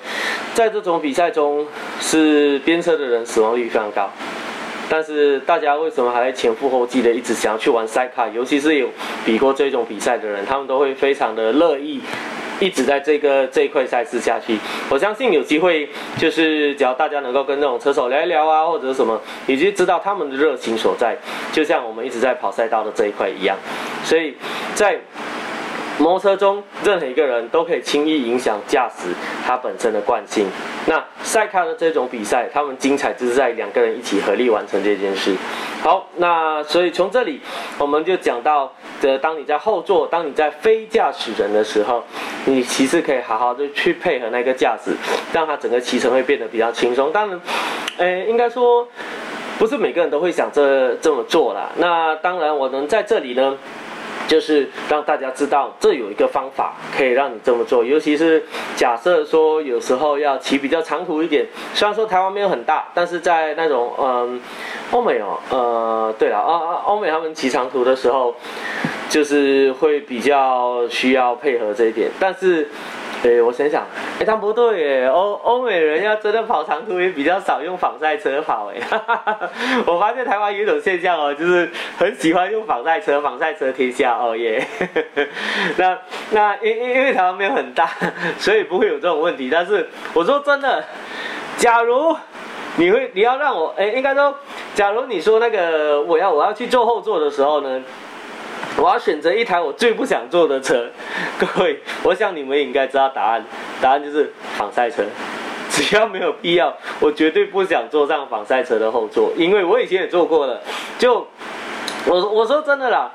[0.54, 1.66] 在这种比赛中，
[2.00, 4.08] 是边车的人死亡率非常高。
[4.88, 8.26] 但是大家为什么还前赴后继的一直想要去玩赛卡？
[8.28, 8.88] 尤其是有
[9.22, 12.00] 比过这种比赛的人，他们都会非常的乐意。
[12.62, 14.56] 一直在这个这一块赛事下去，
[14.88, 21.16] 我相信有机会，就是只要大家能够跟那种车手聊一聊啊，或者什么，以及知道他们的热情所在，
[21.52, 23.56] 就像我们一直在跑赛道的这一块一样，
[24.04, 24.36] 所以
[24.74, 24.96] 在。
[25.98, 29.10] 摩托车中任何一个人都可以轻易影响驾驶
[29.46, 30.46] 他本身的惯性。
[30.86, 35.34] 那赛卡的这种比赛，他们精彩就是在两个人一起合力完成这件事。
[35.82, 37.40] 好，那所以从这里
[37.76, 42.04] 我们就讲到，这当你在后座，当你在非驾驶人的时候，
[42.44, 44.92] 你其实可以好好的去配合那个驾驶，
[45.32, 47.10] 让它整个骑乘会变得比较轻松。
[47.10, 47.40] 当然，
[47.96, 48.86] 诶，应该说
[49.58, 51.68] 不是每个人都会想这这么做啦。
[51.76, 53.58] 那当然，我能在这里呢。
[54.26, 57.84] 就是让大家知道，这有一个方法可以让你这么做。
[57.84, 58.42] 尤其是
[58.76, 64.40] 假设说有时候要骑比较长途一点，虽然说台湾没有很大，但是在那种嗯
[64.90, 68.34] 欧美哦，呃对了啊啊欧美他们骑长途的时候，
[69.08, 72.68] 就是会比较需要配合这一点，但是。
[73.22, 73.86] 对，我想想，
[74.18, 78.80] 哎，他不对耶，欧欧美人要真的跑长途也比较少用防晒车跑哎，
[79.86, 84.66] 我发现台湾有一种现象哦，就是很喜欢用防晒车，防晒车天下哦耶，
[85.78, 85.96] 那
[86.30, 87.88] 那因因因为台湾没有很大，
[88.38, 89.48] 所以不会有这种问题。
[89.48, 90.84] 但是我说真的，
[91.56, 92.16] 假如
[92.76, 94.34] 你会你要让我哎，应该说，
[94.74, 97.80] 假如你说那个我要我要去坐后座的时候呢？
[98.76, 100.88] 我要选择一台我最不想坐的车，
[101.38, 103.44] 各位，我想你们应该知道答案，
[103.80, 105.04] 答案就是防赛车。
[105.72, 110.60] 只要没有必要，我绝对不想坐上防赛车的后座，因为我以前也坐过了。
[110.98, 111.26] 就
[112.04, 113.10] 我我说真的啦，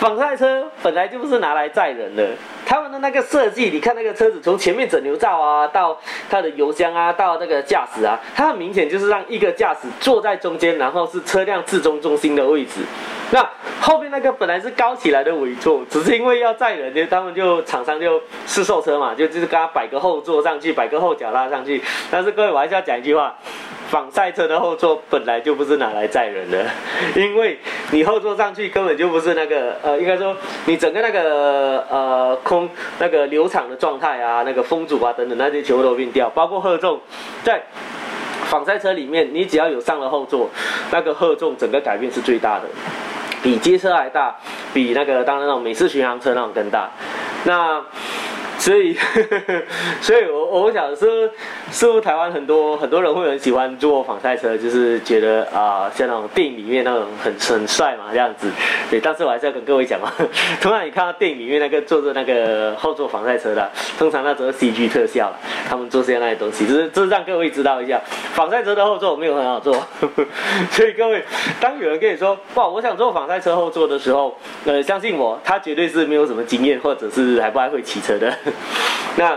[0.00, 2.30] 防晒车本来就不是拿来载人的，
[2.66, 5.96] 他们的那个设计，你看那个车子从前面整流罩啊，到
[6.28, 12.80] 它的油箱啊，到那个驾驶啊，它很明显就是让一个驾驶坐在中间，然后是车辆至中中心的位置。
[13.34, 21.82] 那后面那个本来是高起来的尾座，只是因为要载人，就他们就厂商就试售车嘛，就就是给他摆个后座上去，摆个后脚拉上去。
[22.12, 23.34] 但是各位，我还是要讲一句话。
[23.90, 26.64] 仿赛车的后座本来就不是拿来载人的，
[27.14, 27.56] 因为
[27.92, 32.68] 你后座上去根本就不是那个呃，应该说你整个那个呃空
[32.98, 36.98] 那个流场的状态啊，那个风阻啊等等那些全部都变掉，包括荷重，
[37.44, 37.62] 在
[38.46, 40.48] 仿赛车里面，你只要有上了后座，
[40.90, 42.64] 那个荷重整个改变是最大的，
[43.44, 44.34] 比街车还大，
[44.74, 46.90] 比那个当然那种美式巡航车那种更大，
[47.44, 47.80] 那。
[48.56, 48.96] 所以，
[50.00, 51.08] 所以我我想说，
[51.74, 58.48] 似乎台湾很多很多人会很喜欢坐仿赛车，就是觉得啊，像那种电影里面那种很很帅嘛这样子。
[58.88, 60.08] 对，但是我还是要跟各位讲嘛，
[60.62, 65.32] 通常你看到电影里面那个坐着那个后座仿赛车的，通常那都是 CG 特效，
[65.68, 68.00] 他们做这些那些东西，就是就是让各位知道一下，
[68.34, 69.74] 仿赛车的后座没有很好坐。
[70.70, 71.24] 所以各位，
[71.60, 78.32] 当有人跟你说哇，我想坐仿赛车后座的时候，呃，相信我，他绝对是没有什么经验，或者是还不太会骑车的。
[79.18, 79.36] 那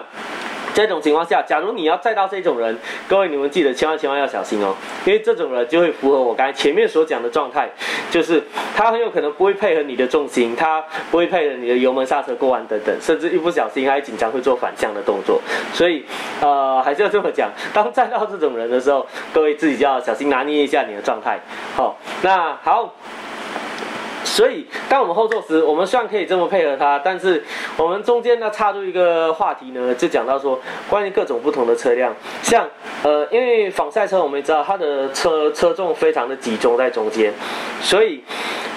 [0.78, 7.68] 这种情况下，假如你要载到这种人，各位你们记得千万千万要小心哦，因为这种人就会符合我刚才前面所讲的状态，
[8.12, 8.44] 就是
[8.76, 15.42] 他很有可能不会配合你的重心，他不会配合你的油门刹车过弯等等，甚至一不小心还紧张会做反向的动作，
[15.74, 16.06] 所以
[16.42, 21.40] 呃还是要这么讲，当载到这种人的时候，各位自己就要小心拿捏一下你的状态。
[21.76, 22.94] 好，那好。
[24.38, 27.44] 所以，当我们后座时，我们虽然可以这么配合它，但是
[27.76, 32.64] 我们中间呢插入一个话题呢，就讲到说关于各种不同的车辆，像
[33.02, 37.34] 呃，因为仿赛车我们也知道它的车车重非常的集中在中间，
[37.82, 38.24] 所以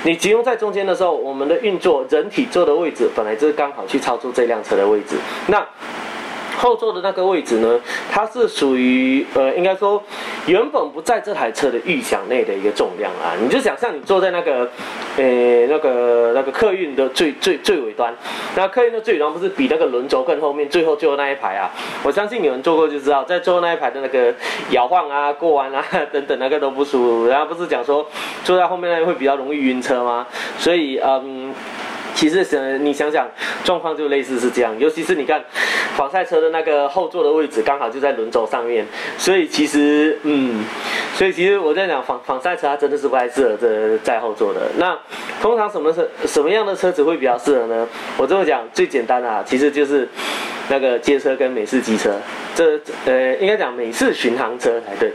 [0.02, 5.16] 你集中在中间的时候，我们的运作人体坐的位置本来就是刚好去操作这辆车的位置，
[5.48, 5.62] 那。
[6.60, 7.80] 后座的那个位置呢，
[8.12, 10.02] 它是属于呃，应该说
[10.46, 13.32] 原本不在这台车的预想内的一个重量啊。
[13.40, 14.68] 你就想象你坐在那个，
[15.16, 18.14] 呃，那个那个客运的最最最尾端，
[18.54, 21.70] 那客运的最尾端不是比那个轮轴更后面，最后最后那一排啊？
[22.02, 24.34] 我相信你们坐过就知道，在最后那一排的那个
[24.70, 27.26] 摇晃啊、过弯啊 等等，那个都不舒服。
[27.26, 28.06] 然后不是讲说
[28.44, 30.26] 坐在后面那会比较容易晕车吗？
[30.58, 31.54] 所以嗯。
[32.20, 33.26] 其实想你想想，
[33.64, 35.42] 状况就类似是这样，尤其是你看，
[35.96, 40.62] 仿赛车的那个后座的位置刚好就在轮轴上面，所以其实嗯，
[41.14, 44.60] 所以其实我在讲 仿仿赛车它真的是不太适合这在后座的。
[44.76, 44.94] 那
[45.40, 47.88] 通常什么车什么样的车子会比较适合呢？
[48.18, 50.06] 我这么讲最简单的，其实就是
[50.68, 52.14] 那个街车跟美式机车，
[52.54, 55.10] 这呃应该讲美式巡航车才对。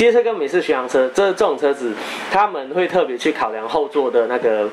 [0.00, 1.92] 街车跟美式巡航车，这这种车子，
[2.32, 4.66] 他们会特别去考量后座的那个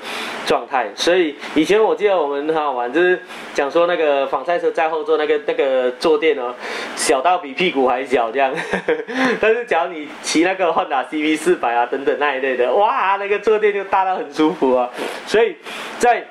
[0.46, 0.90] 状态。
[0.96, 3.20] 所以以前我记得我们很好玩，就是
[3.54, 6.56] 讲说那个仿赛车在后座那个那个坐垫哦，
[6.96, 8.54] 小到比屁股还小这样。
[9.42, 14.90] 但是假如你骑那个换打 CV 四百啊等等那一类的，哇，那个坐垫就大到很舒服啊。
[15.26, 15.58] 所以
[16.00, 16.26] 在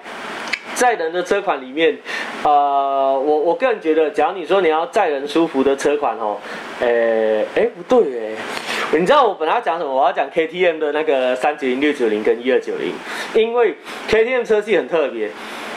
[0.75, 1.99] 载人的车款里面，
[2.45, 6.39] 呃，我我个人觉得，假如你说你要载人舒服的车款哦，
[6.81, 8.33] 诶，哎不对哎。
[8.93, 9.93] 你知道我本来要讲什么？
[9.93, 12.93] 我要讲 KTM 的那个三九零、六九零跟一二九零，
[13.35, 13.75] 因为
[14.09, 15.31] KTM 车系很特别，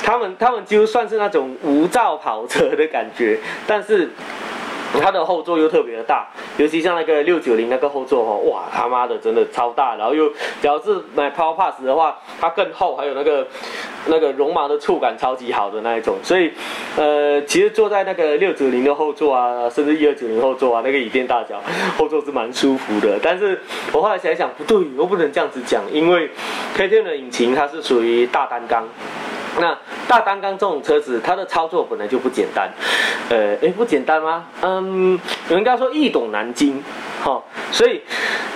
[0.04, 4.10] 他们他们就算是那种无照跑车的感觉，但是。
[5.02, 10.30] 它的后座又特别的大，尤其像那个六九零那个后座哦，哇他妈的真的超大，然后又，
[10.62, 13.48] 只要是买 Power Pass 的话，它更厚，还有那个
[14.08, 16.52] 那个绒毛的触感超级好的那一种，所以，
[16.98, 21.62] 呃，其实坐在那个六九零的后座啊，甚至一二九零后座啊，那个椅垫大小，
[21.98, 23.20] 后座是蛮舒服的。
[23.22, 23.60] 但是
[23.92, 26.30] 我后来想想，不对，我不能这样子讲，因为
[26.76, 28.88] K T 的引擎它是属于大单缸。
[29.58, 32.70] 那大单缸这种车子，它的操作本来就不简单，
[33.30, 34.46] 呃，哎，不简单吗？
[34.62, 36.84] 嗯，有人刚说易懂难精，
[37.24, 38.02] 哈，所以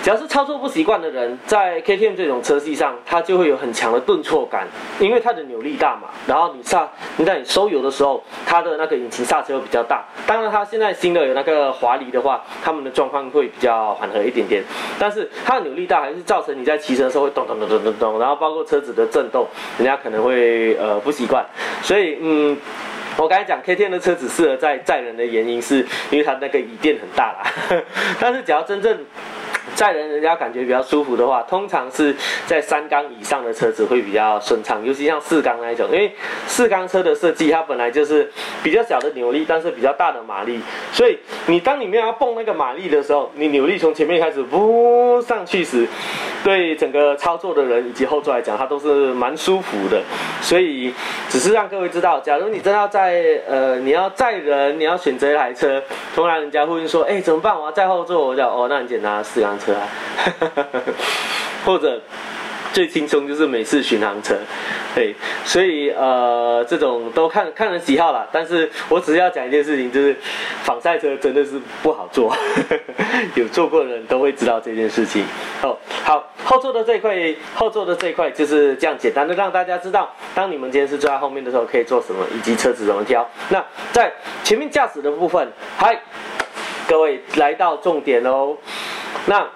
[0.01, 4.67] 只要是操作不习惯的人，在 KTM 这种车系上，它就会有很强的顿挫感，
[4.99, 6.09] 因为它的扭力大嘛。
[6.27, 10.03] 然后你刹，你在你收油的时候，它的那个引擎刹车比较大。
[10.25, 14.63] 当然，它现在新的有那个滑离的话，他们的状况会比较缓和一点点。
[14.99, 19.45] 但是它的扭力大，还是造成你在骑车的时候会咚咚咚咚咚咚，然后包括车子的震动，
[19.77, 20.99] 人家可能会呃。
[21.03, 21.45] 不习惯，
[21.81, 22.57] 所以嗯，
[23.17, 27.43] 我刚才讲 K T 的车子适合载载人的原因，是因为它那个椅垫很大啦。
[28.21, 28.97] 但是只要真正
[29.75, 32.15] 载人，人家感觉比较舒服的话，通常是
[32.47, 36.09] 在三缸以上的车子会比较顺畅，尤其像四缸那一种，因为
[36.47, 38.31] 四缸车的设计它本来就是
[38.63, 40.61] 比较小的扭力，但是比较大的马力，
[40.93, 45.85] 所以你当你没有要蹦那个马力的时候，你扭力从前面开始呜上去时，
[46.43, 50.01] 对整个操作的人以及后座来讲，它都是蛮舒服的。
[50.41, 50.93] 所以
[51.29, 55.81] 只是让各位知道，假如你真要在呃你要载人，你要选择一台车，
[56.13, 57.57] 突然人家呼应说，哎怎么办？
[57.57, 59.87] 我要载后座，我讲哦那很简单，四缸车啊，
[61.65, 62.01] 或者。
[62.73, 64.35] 最轻松就是美式巡航车，
[64.95, 65.13] 对，
[65.45, 68.27] 所以呃，这种都看看人喜好了。
[68.31, 70.15] 但是我只是要讲一件事情，就是
[70.63, 72.35] 仿赛车真的是不好做，
[73.35, 75.23] 有做过的人都会知道这件事情。
[75.61, 77.15] 哦，好，后座的这一块，
[77.53, 83.23] 后座的这一块就是这样简单的让大家知道，当你们今天是坐在后面的时候可以做什么，以及车子怎么挑。
[83.49, 84.11] 那在
[84.43, 85.95] 前面驾驶的部分，嗨，
[86.87, 88.57] 各位来到重点喽。
[89.27, 89.47] 那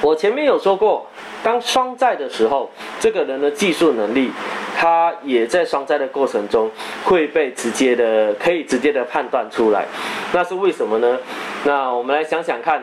[0.00, 1.06] 我前面有说过。
[1.42, 4.30] 当双载的时候，这个人的技术能力，
[4.76, 6.70] 他也在双载的过程中
[7.04, 9.86] 会被直接的可以直接的判断出来，
[10.32, 11.18] 那是为什么呢？
[11.64, 12.82] 那我们来想想看，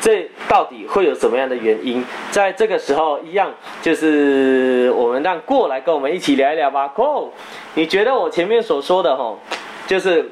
[0.00, 2.04] 这到底会有什么样的原因？
[2.30, 3.50] 在这个时候，一样
[3.82, 6.88] 就是我们让过来跟我们一起聊一聊吧。
[6.88, 7.32] Go，
[7.74, 9.38] 你觉得我前面所说的吼，
[9.86, 10.30] 就是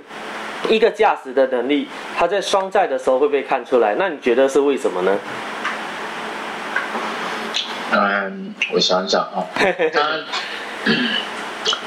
[0.69, 3.95] 一个驾驶的能力，他在双载的时候会被看出来？
[3.95, 5.19] 那你觉得是为什么呢？
[7.93, 9.45] 嗯，我想想啊，
[9.93, 10.01] 他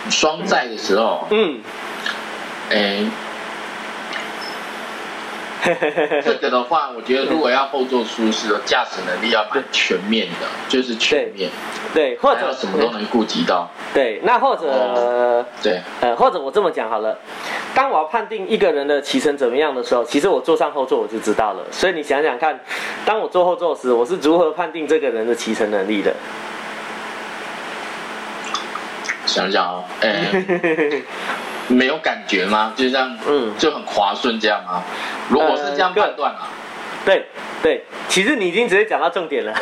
[0.09, 1.59] 双载的时候，嗯，
[2.71, 3.03] 哎，
[6.23, 11.49] 这个的话，我觉得如果要后座舒适，驾驶能力要蛮全面的，就是全面，
[11.93, 17.17] 对，或者什么都能顾及到，对，那或者对，呃，或者我这么讲好了。
[17.75, 21.63] 当我要判定一个人的骑乘怎么样的时候，其实我坐上后座我就知道了。
[21.71, 22.59] 所以你想想看，
[23.05, 26.13] 当我坐后座时，我是如何判定这个人的骑乘能力的？
[29.29, 31.01] 想想哦， 哎，
[31.67, 32.73] 没有感觉吗？
[32.75, 34.81] 就这样，嗯，就很滑顺这样吗？
[35.29, 36.47] 如果是这样判断啊，
[37.05, 37.25] 对
[37.61, 39.53] 对，其实你已经直接讲到重点了。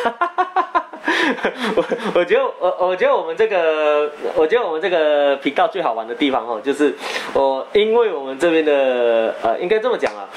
[1.76, 1.86] 我
[2.16, 6.94] 我觉得我我觉得我们这个我觉得我们这个频道最好玩的地方哦，就是
[7.34, 10.28] 我因为我们这边的呃应该这么讲啊，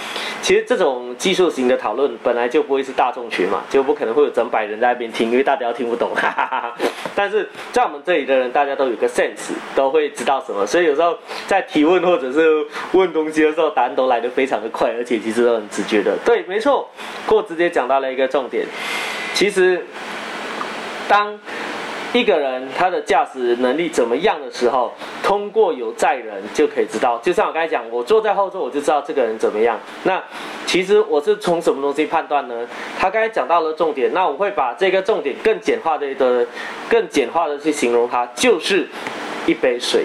[0.43, 6.15] 其实这种技术型的讨论本来就不会是大众群嘛，就不可能会有整百人在那边听，因为大家都听不懂。
[6.15, 6.75] 哈哈哈。
[7.15, 16.17] 但是在我们这里的人，大家都有个 sense，都会知道什么，所以有时候在提问或者是问东西的时候，答案都来得非常的快，而且其实都很直觉的。
[16.25, 16.89] 对，没错，
[17.27, 18.67] 过直接讲到了一个重点，
[19.35, 19.87] 其实。
[21.11, 21.37] 当
[22.13, 24.93] 一个人他的驾驶能力怎么样的时候，
[25.25, 27.19] 通过有载人就可以知道。
[27.19, 29.77] 就像我刚才讲，我坐在后座我就知道这个人怎么样。
[30.05, 30.23] 那
[30.67, 32.55] 其实我是从什么东西判断呢？
[32.97, 36.47] 他刚才讲到了重点，那我会把这个重点更简化的一个、
[36.89, 38.87] 更简化的去形容它，就是
[39.47, 40.05] 一杯水，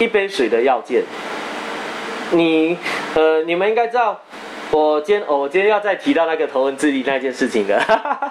[0.00, 1.04] 一杯水的要件。
[2.32, 2.76] 你
[3.14, 4.20] 呃，你们应该知道。
[4.70, 7.80] 我今天我今天要再提到那个头文字 D 那件事情的。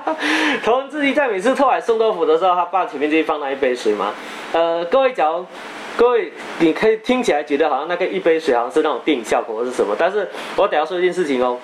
[0.63, 4.13] 头文字 D 在每次偷海送豆腐的时候，他爸前面就放那一杯水吗？
[4.53, 5.45] 呃，各位讲
[5.95, 11.57] 各位你可以听起来觉得好像那个一杯水好像是那种电影效果或是什么，但是我等下说一件事情哦。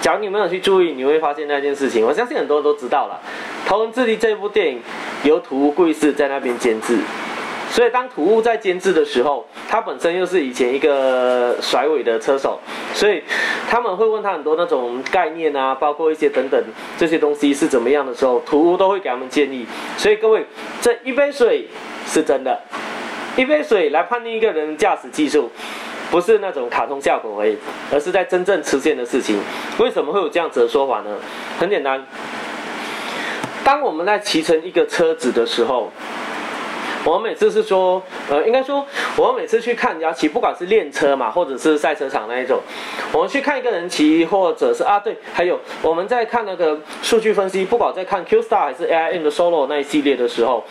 [0.00, 2.06] 假如你没有去注意，你会发现那件事情。
[2.06, 3.20] 我相信很多人都知道了。
[3.66, 4.80] 头文字 D 这部电影
[5.24, 6.98] 由土屋贵士在那边监制。
[7.68, 12.58] 所以，当土屋在监制的时候，他本身又是以前一个甩尾的车手，
[12.94, 13.22] 所以
[13.68, 16.62] 他们会问他很多那种概念啊，包括一些等等
[16.96, 19.66] 这些东西是怎么样的时候，土屋都会给他们建议。
[19.98, 20.46] 所以各位，
[20.80, 21.68] 这一杯水
[22.06, 22.58] 是真的，
[23.36, 25.50] 一杯水来判定一个人驾驶技术，
[26.10, 27.58] 不是那种卡通效果而已，
[27.92, 29.38] 而是在真正实现的事情。
[29.78, 31.10] 为什么会有这样子的说法呢？
[31.58, 32.02] 很简单，
[33.62, 35.92] 当我们在骑乘一个车子的时候。
[37.06, 38.84] 我们每次是说，呃，应该说，
[39.16, 42.60] 我每次去看人家骑，不管是练车嘛，或者是赛车场那一种，
[43.12, 50.64] 我们去看一个人骑，或者是啊，对，还有我们在看那个数据分析，不管在看 Q Star 还是 AIM 的 Solo 那一系列的时候，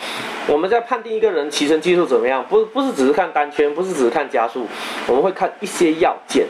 [0.48, 4.68] 我们在判定一个人骑乘技术怎么样，不不是只是看单圈，不是只是看加速，
[5.08, 6.46] 我们会看一些要件。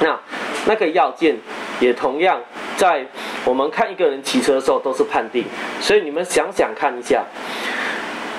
[0.00, 0.18] 那
[0.64, 1.36] 那个要件
[1.80, 2.40] 也同样
[2.76, 3.04] 在
[3.44, 5.44] 我们看一个人骑车的时候都是判定，
[5.80, 7.22] 所以你们想想看一下。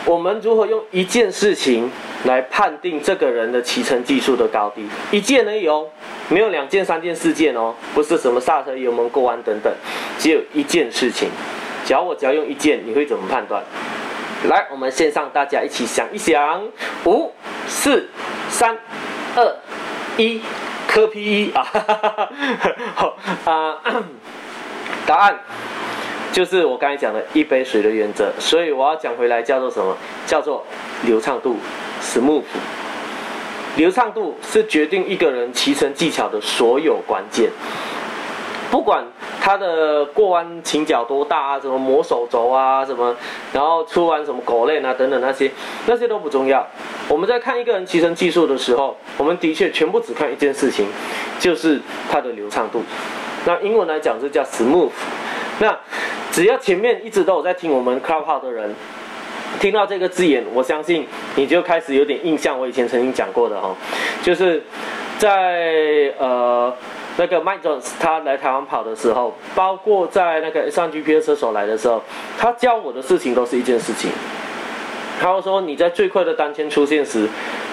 [0.05, 1.91] 我们如何用一件事情
[2.25, 4.87] 来判定这个人的骑乘技术的高低？
[5.11, 5.85] 一件而已哦，
[6.29, 9.71] 没有两件、三件、四件哦，不是什么刹车、油门、过弯等等，
[10.17, 11.29] 只有一件事情。
[11.85, 13.63] 只要我只要用一件，你会怎么判断？
[14.47, 16.63] 来，我们线上大家一起想一想，
[17.05, 17.31] 五、
[17.67, 18.07] 四、
[18.49, 18.77] 三、
[19.35, 19.55] 二、
[20.17, 20.41] 一，
[20.87, 21.65] 科 P 一 啊，
[22.95, 23.77] 好啊，
[25.05, 25.39] 答案。
[26.31, 29.95] 就是我刚才讲的一杯水的原则，所以我要讲回来叫做什么？
[30.25, 30.63] 叫做
[31.05, 31.57] 流畅度
[32.01, 32.43] ，smooth。
[33.75, 37.49] 流畅度是决定一个人骑乘技巧的所有关键。
[38.69, 39.03] 不管
[39.41, 43.15] 它的过弯倾角多大啊，什么磨手轴啊，什么，
[43.51, 45.49] 然后出弯什么狗链啊等等那些，
[45.87, 46.65] 那些都不重要。
[47.07, 50.85] 我们在看一个人骑乘技术的时候，我们的确全部只看一件事情，
[51.39, 51.79] 就是
[52.11, 52.83] 它的流畅度。
[53.45, 54.91] 那英文来讲是叫 smooth。
[55.59, 55.77] 那
[56.31, 58.73] 只要前面一直都有在听我们 Club 号的人。
[59.59, 61.05] 听到这个字眼，我相信
[61.35, 62.57] 你就开始有点印象。
[62.57, 63.75] 我以前曾经讲过的哈，
[64.21, 64.61] 就是
[65.17, 66.71] 在呃
[67.17, 72.01] 那个 Mike Jones 他来台湾跑的时候，包括在那个 S1GP 的车手来的时候，
[72.37, 74.11] 他教我的事情都是一件事情。
[75.19, 77.27] 他说你在最快的单圈出现时。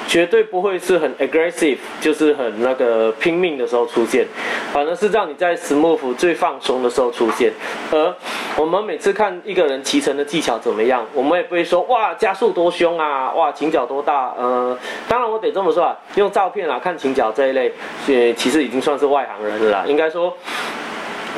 [0.06, 4.26] 绝对不会是很 aggressive，就是很那个拼命的时候出现，
[4.72, 7.52] 反而是让你在 smooth 最放松的时候出现。
[7.90, 8.14] 而
[8.56, 14.32] 我们每次看一个人骑乘的技巧怎么样，我们也不会说哇加速多凶啊，哇倾角多大。
[14.38, 14.78] 呃，
[15.08, 17.72] 当然我得这么说啊，用照片啊看倾角这一类，
[18.06, 19.84] 也其实已经算是外行人了啦。
[19.86, 20.36] 应该说。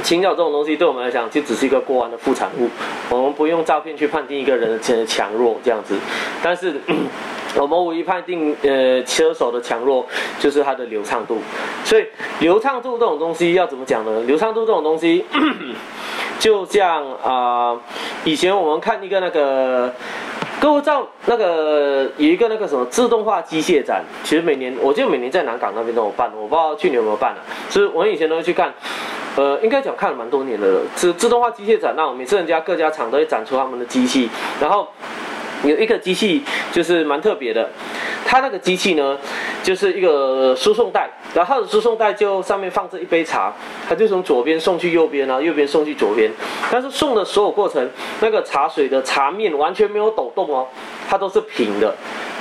[0.02, 2.68] 倾角这种东西对我们来讲就只是一个过弯的副产物，
[3.10, 5.96] 我们不用照片去判定一个人的强弱这样子，
[6.42, 6.80] 但是
[7.56, 10.06] 我们唯一判定呃车手的强弱
[10.38, 11.38] 就是他的流畅度，
[11.84, 12.06] 所以
[12.40, 14.20] 流畅度这种东西要怎么讲呢？
[14.26, 15.24] 流畅度这种东西
[16.38, 17.76] 就像啊，
[18.24, 19.92] 以前我们看一个那个。
[20.60, 27.38] 各位知道那个有一个那个什么自动化机械展，其实每年我记得每年在南港那边都有办，我不知道去年有没有办了。
[27.70, 28.74] 所以我以前都会去看，
[29.38, 30.80] 呃，应该讲看了蛮多年的了。
[30.96, 34.28] 自自动化机械展，那每次人家各家厂都会展出他们的机器，
[34.60, 34.88] 然后。
[35.64, 37.68] 有一个机器就是蛮特别的，
[38.24, 39.18] 它那个机器呢，
[39.60, 43.52] 就是一个输送带，然后它的输送带就上面放着一杯茶，
[43.88, 46.30] 它就从左边送去右边，然后右边送去左边，
[46.70, 50.64] 但是送的所有过程，那个茶水的茶面完全没有抖动哦，
[51.08, 51.92] 它都是平的。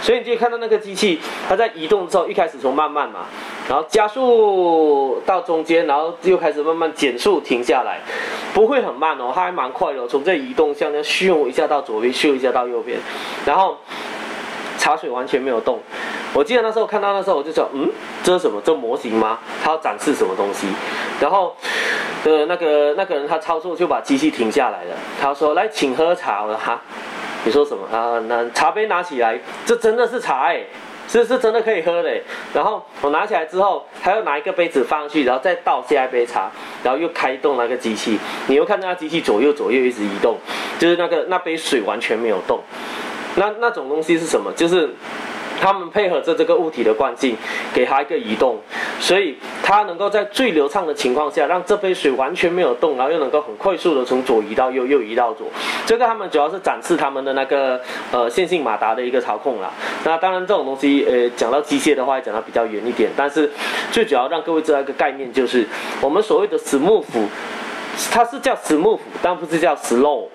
[0.01, 1.19] 所以你就看到那个机器，
[1.49, 3.25] 它在移动之后，一开始从慢慢嘛，
[3.67, 7.99] 然后加速到中间，然后又开始慢慢减速停下来，
[8.53, 10.07] 不会很慢哦，它还蛮快的。
[10.07, 12.97] 从这移动，像那咻一下到左边，咻一下到右边，
[13.45, 13.75] 然后
[14.77, 15.79] 茶水完全没有动。
[16.33, 17.89] 我记得那时候看到那时候，我就说，嗯，
[18.23, 18.61] 这是什么？
[18.63, 19.39] 这模型吗？
[19.63, 20.67] 它要展示什么东西？
[21.19, 21.55] 然后，
[22.23, 26.79] 呃，那个那个人他操作就把机器停下来了，他说：“来，请喝茶。”我说：“哈。”
[27.47, 28.19] 你说什么啊？
[28.27, 30.59] 那茶杯拿起来，这真的是茶哎，
[31.07, 32.11] 是是真的可以喝的。
[32.53, 36.51] 然后我拿起来之后，他又拿一个杯子放上去，然后再倒下一杯茶，
[36.83, 38.19] 然后又开动那个机器。
[38.47, 40.35] 你又看那机器左右左右一直移动，
[40.77, 42.59] 就是那个那杯水完全没有动。
[43.35, 44.51] 那那种东西是什么？
[44.51, 44.89] 就是。
[45.59, 47.35] 他们配合着这个物体的惯性，
[47.73, 48.57] 给它一个移动，
[48.99, 55.47] 所以它能够在最流畅的情况下，让这杯水完全没有动，然后又能够很快速的从左移到右，右移到左。
[55.85, 57.79] 这个他们主要是展示他们的那个
[58.11, 59.71] 呃线性马达的一个操控啦。
[60.03, 63.49] 那当然这种东西，呃，讲到机械的话，讲到比较远一点，但是
[63.91, 65.65] 最主要让各位知道一个概念，就是
[66.01, 67.03] 我们所谓的 smooth，
[68.11, 70.27] 它是叫 smooth，但不是叫 slow。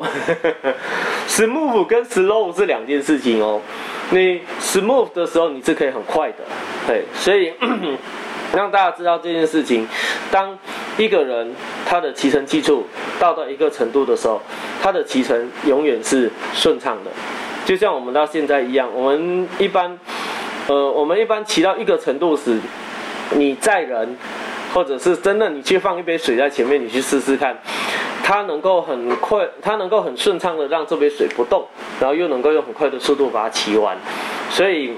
[1.28, 3.60] smooth 跟 slow 是两件事情哦。
[4.10, 6.38] 你 smooth 的时候，你是可以很快的，
[6.86, 7.52] 对，所以
[8.54, 9.88] 让大家知道这件事情。
[10.30, 10.58] 当
[10.98, 11.54] 一个人
[11.86, 12.86] 他的骑乘技术
[13.18, 14.40] 到到一个程度的时候，
[14.82, 17.10] 他的骑乘永远是顺畅的，
[17.64, 18.88] 就像我们到现在一样。
[18.92, 19.98] 我们一般，
[20.66, 22.58] 呃，我们一般骑到一个程度时，
[23.34, 24.16] 你载人，
[24.73, 27.57] 或者是真的你去放一杯水在前面，你去试试看。
[28.25, 31.66] 它能够很快，它能够很顺畅的让这杯水不动，
[32.01, 33.97] 然后又能够用很快的速度把它骑完，
[34.51, 34.93] 所以。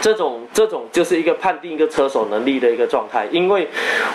[0.00, 3.66] 这种这种就是一个判定一个车手能力的一个状态，因为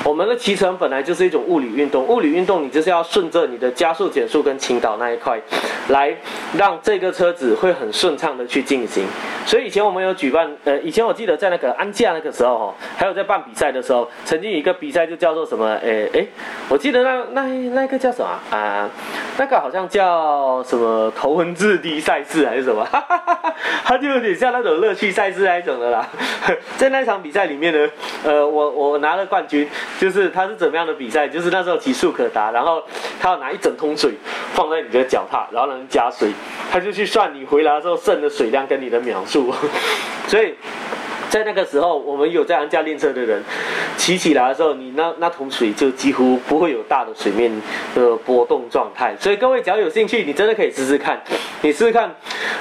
[0.03, 5.39] 我们的骑乘本来就是一种物理运动，物理运动你就是要顺着你的加速、减速跟倾倒那一块，
[5.89, 6.15] 来
[6.57, 9.05] 让这个车子会很顺畅的去进行。
[9.45, 16.27] 所以以前我们有举办，呃，以前我记得在那个安驾那个时候哈，还有在办比赛的时候，曾经有一个比赛就叫做什么，诶诶，
[16.67, 18.89] 我记得那那那个叫什么啊？
[19.37, 22.85] 那个好像叫什么头文字 D 赛事还是什么？
[23.85, 25.77] 它就有点像那种乐趣赛事那一种。
[25.77, 26.09] 的啦，
[26.77, 27.89] 在那场比赛里面呢，
[28.23, 29.67] 呃，我我拿了冠军，
[29.99, 31.27] 就是他是怎么样的比赛？
[31.27, 32.83] 就是那时候极速可达，然后
[33.19, 34.13] 他要拿一整桶水
[34.53, 36.31] 放在你的脚踏，然后呢加水，
[36.71, 39.53] 他就去算你回来的时候剩的水量跟你的秒数，
[40.27, 40.55] 所以。
[41.29, 43.43] 在那个时候，我们有这样驾练车的人，
[43.97, 47.51] 骑起来的时候，你那那桶水就几乎不会有大的水面
[47.93, 49.15] 的波动状态。
[49.19, 51.21] 所以各位只要有兴趣，你真的可以试试看。
[51.61, 52.15] 你试试看，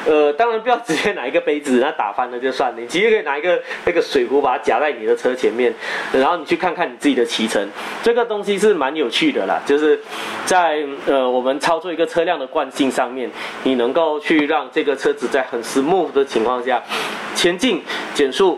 [0.07, 2.81] 呃，当然不要直接拿一个杯子，那打翻了就算了。
[2.81, 5.73] 你直接可以拿一个那个水壶，把它夹在你的车前面，
[6.13, 7.69] 然后你去看看你自己的骑乘。
[8.03, 10.01] 这个东西是蛮有趣的啦，就是
[10.45, 13.31] 在呃我们操作一个车辆的惯性上面，
[13.63, 16.83] 你能够去让这个车子在很 smooth 的情况下
[17.35, 17.83] 前进、
[18.15, 18.56] 减速。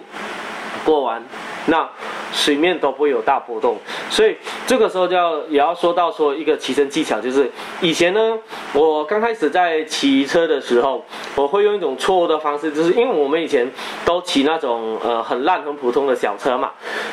[0.84, 1.22] 过完，
[1.66, 1.88] 那
[2.32, 3.78] 水面都不会有大波动。
[4.08, 4.36] 所以
[4.66, 8.38] 这个时候就要也要说到说一个骑乘技巧，就是以前呢，
[8.72, 13.70] 我刚开始在骑车的时候，我会用一种错误的方式，就是因为我们以前
[14.04, 16.70] 都骑那种呃很烂很普通的小车嘛，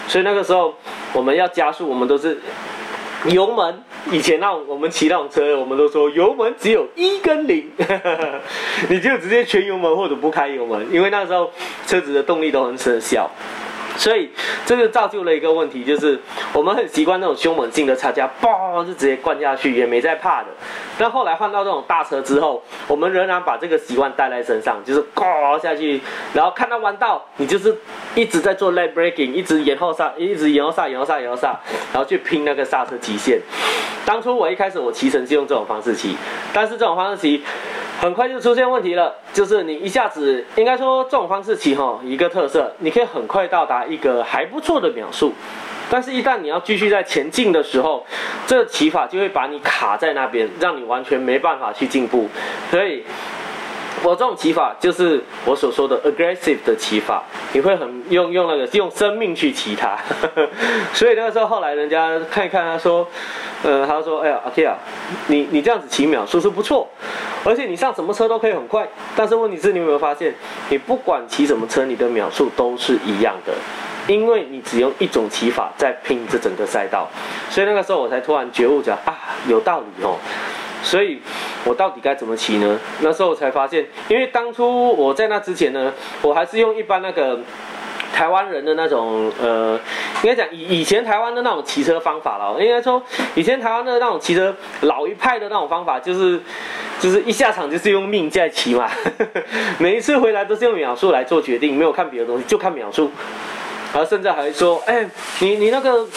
[0.08, 0.74] 所以那个时候
[1.14, 2.40] 我们要加速，我们都是
[3.30, 3.84] 油门。
[4.12, 7.72] 以前那我们骑那种车，我们都说油门只有一跟零，
[8.88, 11.50] 你就直接全油门或者不开油门，因为那时候
[11.88, 13.30] 车子的动力都很小。
[13.98, 14.30] 所以
[14.66, 16.20] 这就造就了一个问题，就是
[16.54, 20.48] 我们很习惯那种凶猛性的差价，嘣就直接灌下去，也没在怕的。
[20.98, 26.02] 但后来换到这种大车之后，我们仍然把这个习惯带在身上，就是嘎下去，
[26.34, 27.76] 然后看到弯道，你就是
[28.16, 31.60] 一直在做 late braking，一直延后刹，一直延后刹，延后刹，延后刹，
[31.94, 33.40] 然后去拼那个刹车极限。
[34.06, 36.16] 当初我一开始我骑乘是用这种方式骑，
[36.54, 37.44] 但是这种方式骑。
[38.02, 45.34] 很快就出现问题了，就是你一下子应该说这种方式起哈，一个特色，你可以很快到达一个还不错的秒数，
[45.90, 48.06] 但是，一旦你要继续在前进的时候，
[48.46, 52.30] 这个起法就会把你卡在那边，让你完全没办法去进步，
[52.70, 53.04] 所以。
[54.04, 57.24] 我这种骑法就是我所说的 aggressive 的骑法，
[57.54, 59.98] 你会很用用那个用生命去骑它，
[60.94, 63.08] 所以那个时候后来人家看一看，他说，
[63.64, 64.78] 呃，他说，哎呀，阿 K 啊，
[65.28, 66.88] 你你这样子骑秒数是不错，
[67.44, 70.34] 而且你上什么车都可以很快，但是问题是你有没有发现，
[70.70, 73.54] 你不管骑什么车，你的秒数都是一样的，
[74.08, 77.10] 因为你只用一种骑法在拼这整个赛道，
[77.50, 79.18] 所以那个时候我才突然觉悟讲啊，
[79.48, 80.18] 有道理哦。
[80.86, 81.20] 所以，
[81.66, 82.80] 我到底该怎么骑呢？
[83.02, 87.40] 那时候才发现，因为当初我在那之前呢，我还是用一般那个
[88.14, 89.80] 台湾人的那种呃，
[90.22, 92.64] 应该讲以以前台湾的那种骑车方法了。
[92.64, 93.02] 应该说，
[93.34, 96.40] 以前台湾的那种骑车老一派的那种方法，就是
[97.00, 98.88] 就是一下场就是用命在骑嘛，
[99.80, 103.10] 每一次回来都是用秒数来做决定，没有看别的东西，就看秒数，
[103.92, 105.04] 然后甚至还说，哎，
[105.40, 106.08] 你你那个。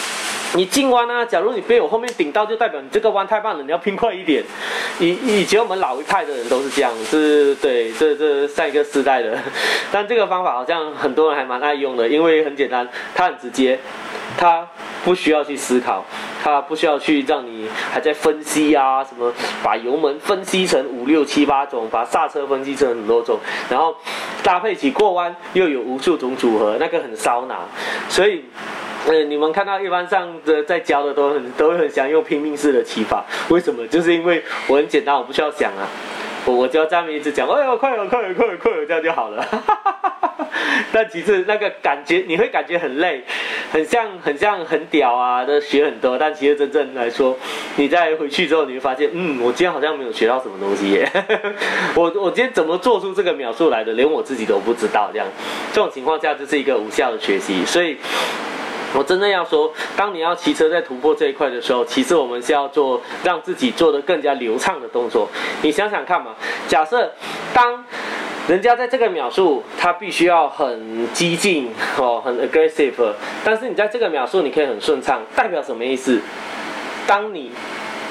[0.54, 4.42] 你进弯啊，假如你被我后面顶到，就代表你这个弯太慢了，你要拼快一点。
[4.98, 9.38] 以以前我们老一派的人都是这样，是对，这这上一个时代的。
[9.92, 13.78] 但这个方法好像很多人还蛮爱用的，因为很简单，它很直接，
[14.38, 14.66] 它
[15.04, 16.02] 不需要去思考，
[16.42, 19.30] 它不需要去让你还在分析啊什么，
[19.62, 23.94] 把油门分析成五六七八种，把刹车分析成很多种，然后
[24.42, 27.56] 搭配起过弯又有无数种组合，那个很烧脑，
[28.08, 28.44] 所以。
[29.06, 33.86] 呃，你们看到一般上的在教的都很都会很想用拼命式的骑法，为什么？
[33.86, 35.88] 就是因为我很简单，我不需要想啊，
[36.48, 39.46] 我我只要这样一直讲，哎呦，快了，快了，快了，快了，这样就好了。
[40.90, 43.22] 但其实那个感觉你会感觉很累，
[43.70, 47.36] 很像很像很屌啊，都学很多，但其实真正来说，
[47.76, 51.10] 你再回去之后，你会发现，嗯，我今天好像没有学到什么东西耶。
[51.94, 55.26] 我我今天怎么做出这个描述来的，连我自己都不知道，这样
[55.72, 57.98] 这种情况下就是一个无效的学习，所以。
[58.94, 65.28] 我真的要说，当你要骑车在突破这一块的时候，其实我们是要做让自己做的更加流畅的动作。
[65.62, 66.34] 你想想看嘛，
[66.66, 67.12] 假设
[67.52, 67.84] 当
[68.48, 73.12] 人家在这个秒数，他必须要很激进哦，很 aggressive，
[73.44, 76.18] 但是你在这个秒数你可以很顺畅，代表什么意思？
[77.06, 77.50] 当你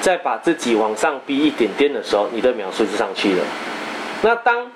[0.00, 3.44] 再把自己往上逼一点点的时候，你的秒数就上去了。
[4.22, 4.70] 那当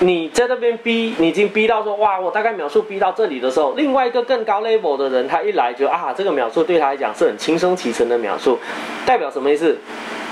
[0.00, 8.58] 你在那边逼，你已经逼到说哇，我大概秒数逼到这里的时候，另外一个更高 level 的人，他一来就啊，这个秒数对他来讲是很轻松骑乘的秒数，
[9.04, 9.76] 代表什么意思？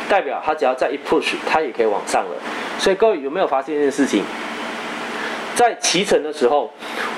[0.08, 2.30] 代表他只要再一 push，他也可以往上了。
[2.78, 4.22] 所以各位有没有发现一件事情？
[5.54, 6.70] 在骑乘的时候，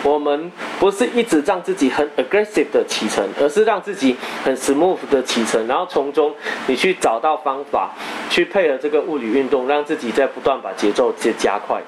[0.02, 6.34] 我们不是一直让自己很 aggressive 的骑乘，而是让自己很 smooth 的骑乘，然后从中
[6.66, 7.90] 你去找到方法，
[8.28, 11.80] 去配合这个物理运动，让自己在不断把节奏加加快。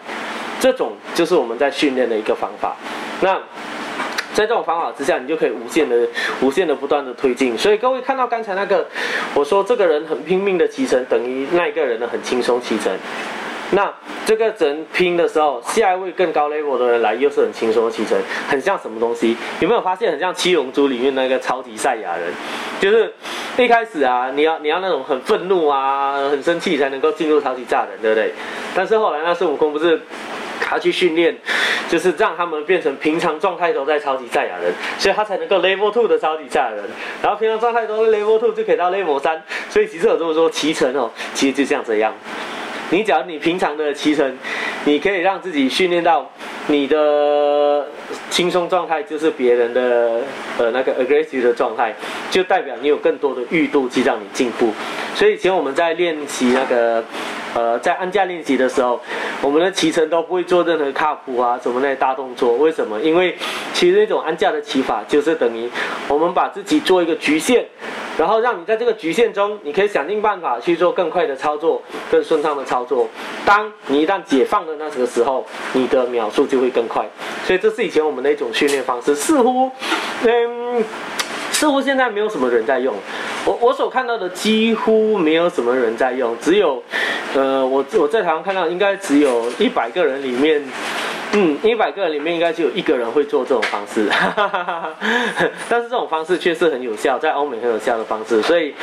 [0.63, 2.77] 这种就是我们在训练的一个方法。
[3.21, 3.35] 那
[4.33, 6.07] 在这种方法之下，你就可以无限的、
[6.41, 7.59] 无限的不断的推进。
[7.59, 8.87] 所以各位看到刚才那个，
[9.35, 12.97] 我说这个人很拼命的骑乘，等于那一个人呢很轻松骑乘。
[13.73, 13.93] 那
[14.25, 18.17] 这个人拼的时候，下一位更高 level 的人来又是很轻松的骑乘，
[18.49, 19.37] 很像什么东西？
[19.59, 22.33] 有没有发现很像七龙珠里面那个超级赛亚人？
[22.81, 23.13] 就是
[23.59, 28.33] 一开始啊，你要你要那种很愤怒啊、很生气才能够进入超级炸人，对不对？
[28.75, 30.01] 但是后来那孙悟空不是？
[30.61, 31.37] 他去训练，
[31.89, 36.85] 就是让他们变成平常状态都在超级赛亚人，所以他才能够 level two 的超级赛亚人。
[37.23, 39.43] 然后平常状态都是 level two 就可以到 level 三。
[39.69, 42.13] 所以其实有这么说，骑乘哦，其实就像这样。
[42.91, 44.37] 你只要你平常的骑乘，
[44.85, 46.31] 你可以让自己训练到
[46.67, 47.87] 你的
[48.29, 50.21] 轻松状态，就是别人的
[50.59, 51.95] 呃那个 aggressive 的状态，
[52.31, 54.73] 就代表你有更多的欲度去让你进步。
[55.15, 57.03] 所以以前我们在练习那个。
[57.55, 59.01] 呃，在安架练习的时候，
[59.43, 62.55] 我们的骑乘都不会做任何卡普啊什么那些大动作。
[62.57, 62.99] 为什么？
[63.01, 63.37] 因为
[63.75, 65.71] 其实那种安架的骑法就是等于
[66.09, 67.67] 我们把自己做一个局限，
[68.17, 73.07] 然后让你在这个局限中，你可以想尽办法去做更快的操作、更顺畅的操作。
[73.45, 75.45] 当你一旦解放的那个时候，
[75.75, 77.07] 你的秒数就会更快。
[77.45, 79.71] 所以这是以前我们的一种训练方式，似乎，
[80.25, 80.85] 嗯。
[81.63, 82.93] 似乎现在没有什么人在用，
[83.45, 86.83] 我我所看到的几乎没有什么人在用，只有，
[87.37, 90.61] 呃，我我在台湾看到应该只有一百个人里面。
[91.35, 94.07] 嗯，一百个人里面应该就有一个人会做这种方式，
[95.67, 98.43] 但是这种方式却是很有效，在欧美很有效的方式。
[98.43, 98.75] 所以，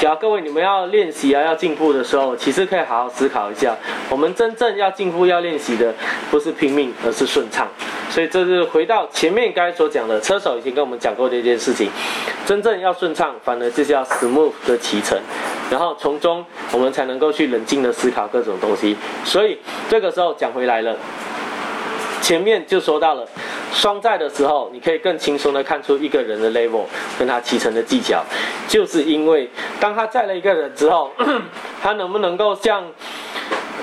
[0.00, 3.76] 只要各位你们要练习啊，要进步的时候，其实可以好好思考一下，
[4.08, 5.92] 我们真正要进步、要练习的
[6.30, 7.68] 不是拼命，而是顺畅。
[8.08, 11.90] 所以这是回到前面刚才所讲的，车手已经跟我们讲过这件事情，
[12.46, 15.18] 真正要顺畅，反而就是要 smooth 的骑乘，
[15.70, 18.96] 然后从中我们才能够去冷静的思考各种东西。
[19.24, 19.58] 所以
[19.90, 20.96] 这个时候讲回来了。
[22.32, 23.28] 前面就说到了，
[23.74, 26.84] 双载的时候，你可以更轻松的看出一个人的 level
[27.18, 28.24] 跟他骑乘的技巧，
[28.66, 29.46] 就是因为
[29.78, 31.10] 当他载了一个人之后，
[31.82, 32.82] 他能不能够像。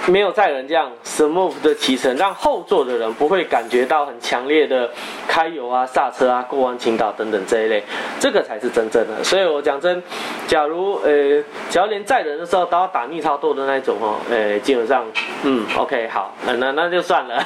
[0.07, 4.89] 没有载人这样 smooth 的骑乘，让后座的人不会感觉到很强烈的
[5.27, 7.83] 开油啊、刹车啊、过弯、倾倒等等这一类，
[8.19, 9.23] 这个才是真正的。
[9.23, 10.01] 所以我讲真，
[10.47, 15.05] 假如呃，只要连载人的时候都要打逆超舵的那一种哦，呃，基本上，
[15.43, 17.43] 嗯，OK，好，那那就算了，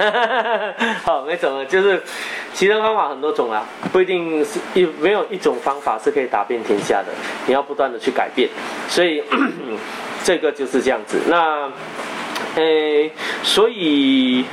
[1.03, 2.01] 好，没什么，就是
[2.53, 7.07] 骑乘方法很多种啊，不一定是一没有一种方法是可以打遍天下的，
[7.45, 8.47] 你要不断的去改变，
[8.87, 9.21] 所以
[10.23, 11.19] 这个就是这样子。
[11.27, 11.69] 那。
[12.55, 14.45] 诶，所以，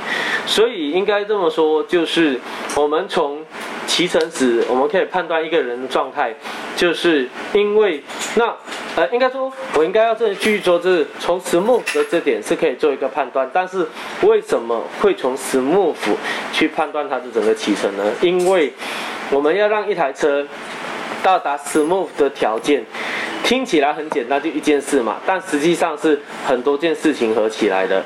[0.45, 2.39] 所以应该这么说，就是
[2.75, 3.37] 我们从
[3.85, 6.33] 骑乘时，我们可以判断一个人的状态，
[6.75, 8.01] 就是因为
[8.35, 8.55] 那，
[8.95, 13.87] 呃，应该说，我应该要这继续说，就是从 smooth 的这点是可以做一个判断，但是
[14.23, 15.93] 为什么会从 smooth
[16.51, 18.03] 去判断它的整个骑乘呢？
[18.21, 18.73] 因为
[19.29, 20.45] 我们要让一台车
[21.21, 22.83] 到达 smooth 的条件。
[23.51, 28.01] 听起来很简单，就一件事嘛，但实际上是很多件事情合起来的，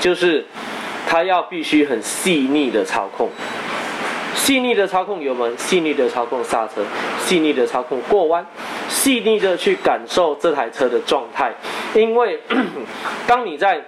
[0.00, 0.42] 就是
[1.06, 3.28] 它要必须很细腻的操控，
[4.34, 6.82] 细腻的操控油门，细腻的操控刹车，
[7.22, 8.46] 细腻的操控过弯，
[8.88, 11.52] 细腻的去感受这台车的状态，
[11.94, 12.40] 因为
[13.28, 13.84] 当你在。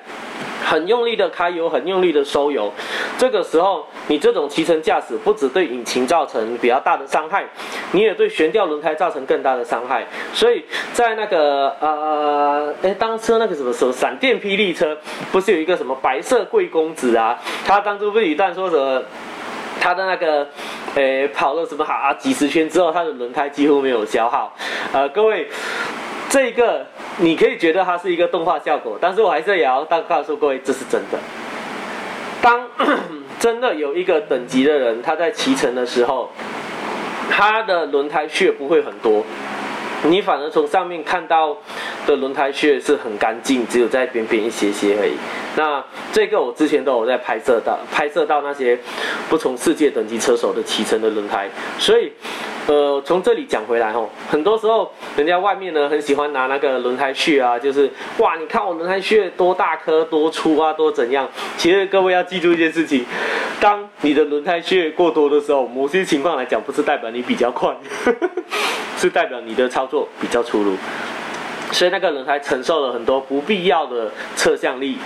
[0.65, 2.73] 很用力的开油，很用力的收油，
[3.17, 7.45] 这个时候你这种骑乘驾驶不只对引擎造成比较大的伤害，
[7.93, 10.07] 你也对悬吊轮胎造成更大的伤害。
[10.33, 14.97] 所以在那个呃，哎，当车那个什么时候闪电霹雳车
[15.33, 17.39] 不是有一个什么白色贵公子啊？
[17.67, 19.03] 他当初不是一旦说什么
[19.81, 20.47] 他的那个，
[20.97, 24.53] 诶，跑了什么好几十圈之后，他的轮胎几乎没有消耗。
[24.93, 25.49] 呃，各位。
[26.31, 26.87] 这个
[27.19, 31.19] 你可以觉得它是一个动画效果，但是我还是也要告告诉各位，这是真的。
[32.41, 32.67] 当
[33.41, 36.31] 真的有一个等级的人，他在骑乘的时候，
[37.31, 39.25] 他的轮胎血不会很多。
[40.05, 41.57] 你反而从上面看到
[42.07, 45.15] 的轮胎血是很干净，只有在边边一些些而已。
[45.57, 48.79] 那这个我之前都有在拍摄到，拍摄到那些
[49.29, 51.49] 不同世界等级车手的骑乘的轮胎。
[51.81, 52.13] 所以，
[52.69, 61.27] 呃，从这里讲回来吼，很多时候人家外面呢很喜欢拿那个轮胎穴啊，就是哇，你看我轮胎穴多大颗、多粗啊、多怎样。
[61.57, 63.07] 其实各位要记住一件事情，
[63.59, 67.75] 当你的轮胎穴过多的时候，某些情况来讲，不是代表你比较快，
[68.99, 70.77] 是代表你的操作比较粗鲁，
[71.71, 74.97] 所以那个人才承受了很多不必要的侧向力，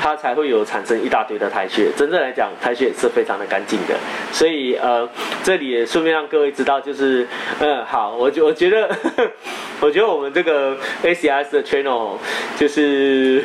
[0.00, 1.88] 它才会有产生一大堆的胎屑。
[1.96, 3.94] 真正来讲，胎屑是非常的干净的。
[4.30, 5.08] 所以呃，
[5.42, 7.26] 这里也顺便让各位知道，就是
[7.60, 8.88] 嗯，好，我觉我觉得，
[9.80, 12.16] 我觉得我们这个 A C S 的 channel
[12.56, 13.44] 就是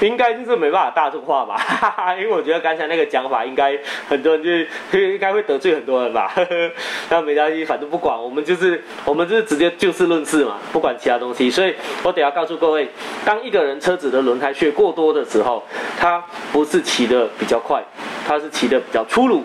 [0.00, 3.76] 应该就是没办法大众化吧，哈哈，因为我觉得刚才那个讲法应该
[4.08, 6.32] 很多人就应该会得罪很多人吧。
[6.34, 6.70] 呵 呵
[7.08, 11.50] 那没关系，反正不管，我们就是我们就是直接就事论事嘛，不管其他东西。
[11.50, 12.88] 所以我等下告诉各位，
[13.24, 15.62] 当一个人车子的轮胎血过多的时候，
[15.98, 17.82] 他不是骑的比较快，
[18.26, 19.42] 他是骑的比较粗鲁。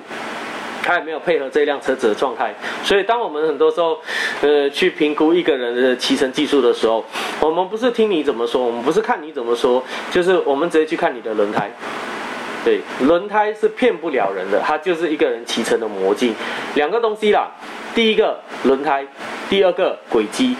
[0.87, 2.53] 他也没有配合这辆车子的状态，
[2.83, 3.97] 所以当我们很多时候，
[4.41, 7.03] 呃，去评估一个人的骑乘技术的时候，
[7.39, 11.71] 我们不是听你怎么说，我们不是看你怎么说，就是我们直接去看你的轮胎。
[12.63, 16.35] 对，轮胎是骗不了人的，它就是一个人骑乘的魔镜。
[16.75, 17.49] 两个东西啦，
[17.95, 19.03] 第一个轮胎，
[19.49, 20.55] 第二个轨迹。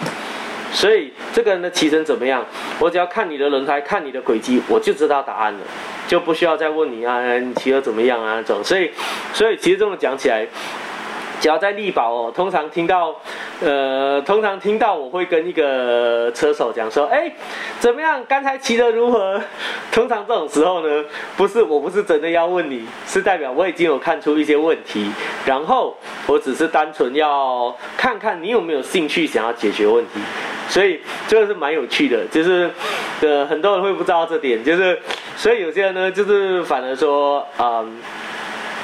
[0.75, 2.45] 所以这个人的骑乘怎么样？
[2.79, 5.59] 我只要看你的轮胎，看你的轨迹，我就知道答案了，
[6.05, 8.35] 就不需要再问你啊，你骑得怎么样啊？
[8.35, 8.61] 那种。
[8.61, 8.91] 所以，
[9.33, 10.45] 所以其实这么讲起来，
[11.39, 13.15] 只要在力宝哦，通常听到
[13.61, 17.31] 呃，通常听到我会跟一个车手讲说，哎，
[17.79, 18.23] 怎么样？
[18.27, 19.41] 刚才骑得如何？
[19.91, 21.05] 通常这种时候呢，
[21.37, 25.11] 不是我不是真的要问你，是代表我已经有看出一些问题，
[25.45, 25.95] 然后
[26.27, 30.19] 我只是单纯要看看你有没有兴趣想要解决问题，
[30.67, 32.69] 所以这个是蛮有趣的，就是
[33.21, 34.99] 呃很多人会不知道这点，就是
[35.37, 38.01] 所以有些人呢就是反而说，嗯。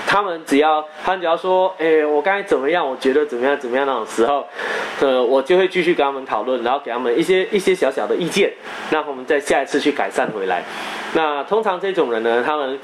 [0.08, 2.88] 他们只要，他们只要说，哎，我刚才怎么样？
[2.88, 3.58] 我觉得怎么样？
[3.58, 3.86] 怎么样？
[3.86, 4.46] 那种时候，
[5.00, 8.52] 呃，我就会继续跟他们讨论，然后给他们一些一些小小的意见，
[8.90, 10.64] 那我们再下一次去改善回来。
[11.14, 12.78] 那通常这种人呢，他们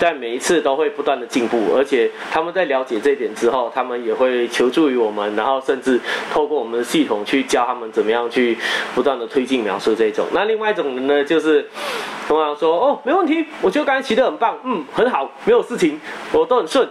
[0.00, 6.00] 在每一次都会不断的进步，而且他们在了解这一点之后，他们也会求助于我们，然后甚至
[6.32, 8.58] 透过我们的系统去教他们怎么样去
[8.94, 10.26] 不断的推进描述这种。
[10.32, 11.64] 那另外一种人呢，就是
[12.26, 16.00] 通常说，哦，没问题，我觉得刚才骑得很棒，嗯，很好，没有事情，
[16.32, 16.72] 我都很。
[16.72, 16.88] 顺，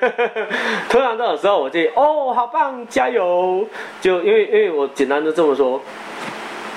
[0.88, 3.66] 通常这种时候，我就哦，好棒，加油！
[4.00, 5.78] 就因为因为我简单的这么说，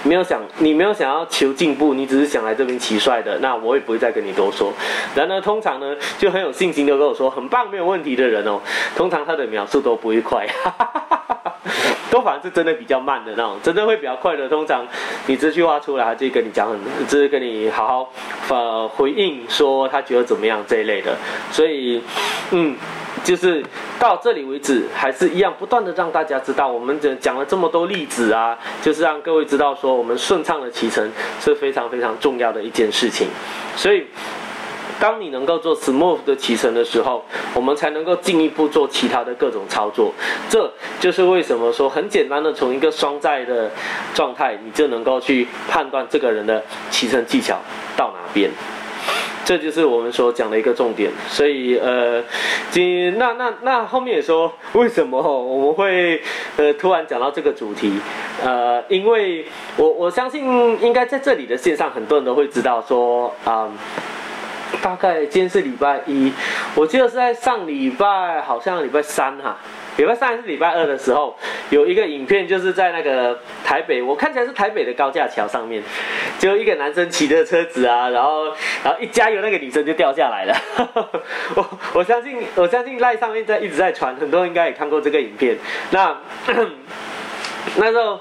[0.03, 4.73] 没有想你没有想要求进步，你只是想来这边骑帅的，那我也不会再跟你多说。
[5.15, 8.59] 然而，通常呢，就很有信心的跟我说很棒，没有问题的人哦，
[8.95, 10.47] 通常他的描述都不会快。
[12.09, 14.47] 都反而是真的比较慢的那种，真的会比较快的。
[14.47, 14.85] 通常
[15.25, 18.09] 你这句话出来，他就跟你讲很，就是跟你好好
[18.47, 21.13] 呃回应说他觉得怎么样这一类的。
[21.51, 22.01] 所以，
[22.51, 22.75] 嗯，
[23.27, 23.61] 就是
[23.99, 31.11] 到这里为止，还是一样不断的让大家知道，我们讲了这么多例子啊，就是让各位知道说，我们顺畅的骑乘
[31.41, 33.27] 是非常非常重要的一件事情。
[33.75, 34.05] 所以。
[34.99, 37.23] 当你能够做 smooth 的骑乘的时候，
[37.53, 40.11] 我们才能够进一步做其他的各种操作。
[40.49, 43.69] 这就是为什么说很简单的从一个双载的
[44.15, 47.59] 状态，你就能够去判断这个人的骑乘技巧
[47.95, 48.49] 到哪边。
[49.47, 51.09] 这就是我们所讲的一个重点。
[51.29, 52.21] 所以呃，
[52.69, 56.21] 今那那那后面也说为什么我们会
[56.57, 57.93] 呃突然讲到这个主题？
[58.43, 59.45] 呃，因为
[59.77, 60.43] 我我相信
[60.81, 63.71] 应该在这里的线上很多人都会知道说啊。
[64.81, 66.29] 大概今天是礼拜一，
[66.75, 69.55] 我记得是在上礼拜，好像礼拜三哈，
[69.97, 71.35] 礼拜三还是礼拜二的时候，
[71.69, 75.83] 有一个影片，就是在那个台北，我看起来是台北的高架桥上面，
[76.39, 78.45] 就一个男生骑着车子啊，然后
[78.83, 80.55] 然后一加油，那个女生就掉下来了。
[81.55, 85.57] 我我相信我相信赖上面在一直在传，很多人应该也看过这个影片。
[85.91, 86.15] 那
[87.77, 88.19] 那时候。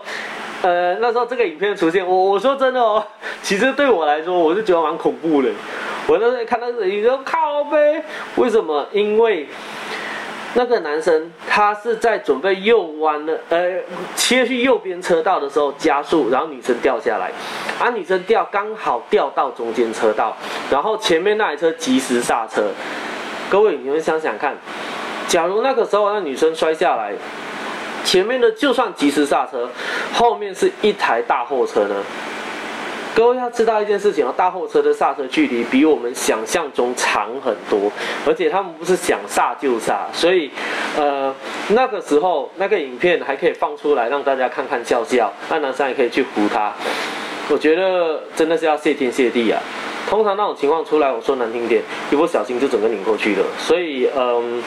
[0.63, 3.07] 呃，那时候这个影片出现，我我说真的哦，
[3.43, 5.51] 其实对我来说，我是觉得蛮恐怖的。
[6.09, 8.03] 我那时候看到这个影片，靠呗，
[8.37, 8.85] 为什么？
[8.91, 9.47] 因为
[10.57, 13.79] 那个男生他是在准备右弯的，呃，
[14.15, 17.31] 切去右边车道的时候加速，然后女生掉下来，
[17.79, 20.35] 啊，女生掉刚好掉到中间车道，
[20.71, 22.71] 然后前面那台车及时刹车。
[23.51, 24.57] 各位，你们想想看，
[25.29, 27.13] 假如那个时候那女生摔下来。
[28.03, 29.69] 前面的就算及时刹车，
[30.15, 31.97] 后面是一台大货车呢。
[33.17, 37.91] 各位要知道一件事情啊，大货车的刹车距离比我们想象中长很多，
[38.27, 40.51] 而且他们不是想刹就刹，所以，
[40.99, 41.35] 呃，
[41.71, 46.71] 那个时候那个影片还可以放出来让大家看看笑笑，那男生也可以去扶他。
[47.49, 49.59] 我觉得真的是要谢天谢地啊！
[50.11, 53.45] 通常那种情况出来，我说难听点，一不小心就整个拧过去了。
[53.57, 54.63] 所以，嗯。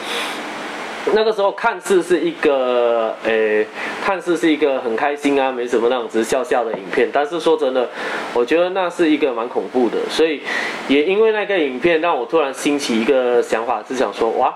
[1.14, 3.66] 那个时候看似是一个，诶，
[4.04, 7.08] 看似是一个很开心啊，没什么那种直笑笑的影片。
[7.12, 7.88] 但是说真的，
[8.34, 9.96] 我觉得那是一个蛮恐怖的。
[10.08, 10.40] 所以，
[10.88, 14.54] 也因为那个影片，让我突然兴起一个想法，是想说，哇，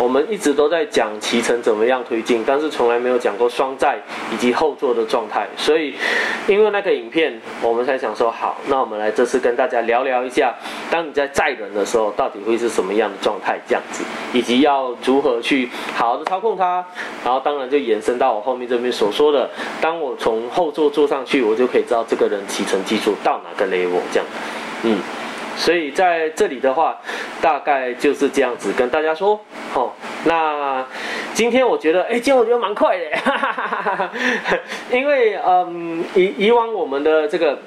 [0.00, 3.98] 我们一直都在讲骑乘怎么样推进，但是从来没有讲过双载
[4.32, 5.46] 以及后座的状态。
[5.58, 5.94] 所以，
[6.48, 10.54] 因为那个影片，我们才想说，好，那我们来这次跟大家聊聊一下，
[10.90, 15.68] 当你在载人的时候，到底会是什么样的状态，这样子，以及要如何去。
[15.94, 16.82] 好好的操控它，
[17.22, 19.50] 然后当然就延伸到我后面这边所说的，
[19.82, 24.26] 当我从后座坐上去，我就可以知道这个人骑乘技术到哪个 level 这样，
[24.84, 24.98] 嗯，
[25.56, 26.98] 所以在这里的话，
[27.40, 29.38] 大概就是这样子跟大家说，
[29.74, 29.92] 哦，
[30.24, 30.84] 那
[31.34, 34.10] 今天我觉得，哎，今天我觉得蛮快的，
[34.90, 37.58] 因为嗯，以以往我们的这个。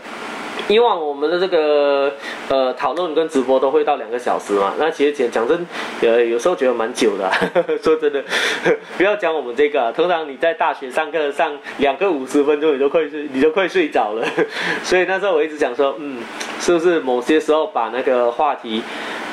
[0.69, 2.11] 以往我们的这个
[2.49, 5.65] 呃讨论跟直播都会到两个小时嘛，那其实讲讲真，
[6.01, 8.23] 呃有时候觉得蛮久的，呵 呵说真的，
[8.97, 14.25] 不要讲我们这个，通常你在大学上课上两个五十分钟，你都快睡，你都快睡着了，
[14.83, 16.21] 所以那时候我一直想说，嗯，
[16.59, 18.81] 是不是某些时候把那个话题。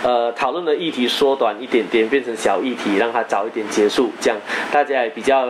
[0.03, 4.41] 呃，讨论的议题缩短一点点，变成小议题，让它早一点结束，这样
[4.73, 5.41] 大家也比较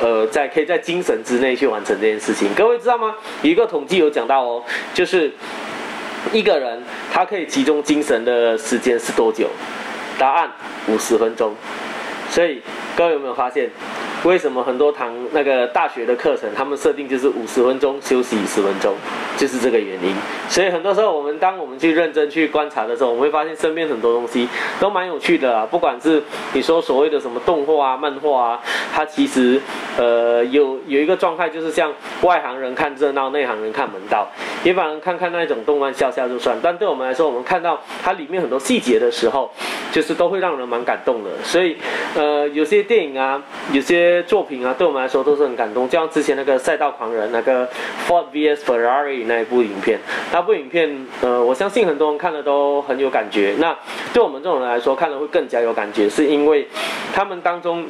[0.00, 2.48] 呃，在可以在精神之内去完成这件事情。
[2.54, 3.14] 各位知道吗？
[3.42, 4.62] 有一个统计有讲到哦，
[4.94, 5.19] 就是
[6.32, 9.48] 一个人他可以集中精神的时间是多久？
[10.18, 10.50] 答案
[10.86, 11.54] 五十分钟。
[12.30, 12.62] 所以
[12.96, 13.68] 各位有没有发现，
[14.24, 18.94] 为什么很多堂那个大学的课程，他们设定就是五十分钟休息十分钟，
[19.36, 20.14] 就是这个原因。
[20.48, 25.66] 所以很多时候，我们当我们去认真去观察的时候，我们会发现身边很多东西都蛮有趣的啊。
[25.68, 26.22] 不管是
[26.52, 28.60] 你说所谓的什么动画啊、漫画啊，
[28.94, 29.60] 它其实
[29.98, 34.28] 呃有有一个状态，就是像外行人看热闹，内行人看门道。
[34.62, 39.50] 一般人看看那种动漫笑笑就算，但对我们来说，我们看到它里面很多细节的时候，
[39.90, 41.30] 就是都会让人蛮感动的。
[41.42, 41.78] 所以
[42.20, 43.42] 呃，有些电影啊，
[43.72, 45.88] 有些作品啊，对我们来说都是很感动。
[45.88, 47.66] 就像之前那个《赛道狂人》那个
[48.06, 49.98] Ford vs Ferrari 那一部影片，
[50.30, 53.54] 那部影片呃，我相信很多人看了都很有感觉。
[53.56, 53.74] 那
[54.12, 56.68] 对我们这种人来说，看了会更加有感觉，是因为
[57.14, 57.86] 他们当中。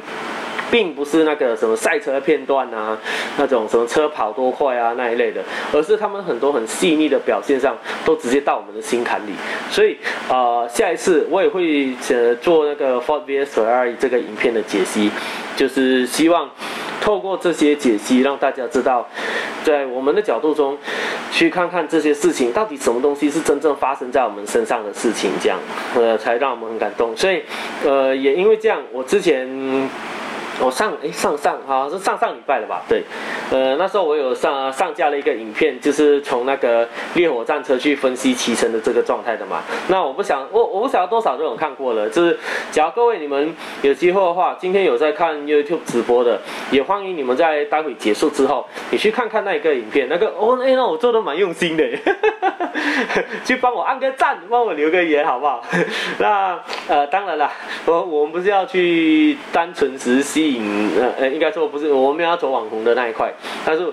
[0.71, 2.97] 并不是那个什么赛车片段啊，
[3.37, 5.43] 那种什么车跑多快啊那一类的，
[5.73, 9.33] 而是他们很多很细腻的表现上都直接到我们的心坎里。
[9.69, 9.97] 所以
[10.29, 15.11] 啊，下一次我也会呃做那个 Ford vs Ferrari 这个影片的解析，
[15.57, 16.49] 就是希望
[17.01, 19.05] 透过这些解析，让大家知道，
[19.65, 20.77] 在我们的角度中，
[21.31, 25.59] 去看看这些事情到底什么东西是真正发生在我们身上的事情，这样
[25.95, 27.15] 呃才让我们很感动。
[27.17, 27.43] 所以
[27.85, 29.89] 呃也因为这样，我之前。
[30.61, 32.83] 我上哎上上好像是上上礼拜了吧？
[32.87, 33.03] 对，
[33.51, 39.61] 呃那时候我有上上架了一个影片，就是从那个烈火战车去分析骑乘的这个状态的嘛。
[39.87, 42.39] 那我不想我我不晓得多少都有看过了，就是
[42.71, 46.39] 假如各位你们有机会的话，今天有在看 YouTube 直播的，
[46.69, 51.83] 也欢迎你们在待会结束之后，你去看看那一个影片，那个哦哎那我做的蛮用心的，
[53.43, 55.63] 去帮我按个赞，帮我留个言好不好？
[56.19, 57.49] 那呃当然了，
[57.85, 60.50] 我我们不是要去单纯实习。
[60.97, 63.31] 呃呃，应该说不是，我们要走网红的那一块。
[63.65, 63.85] 但是，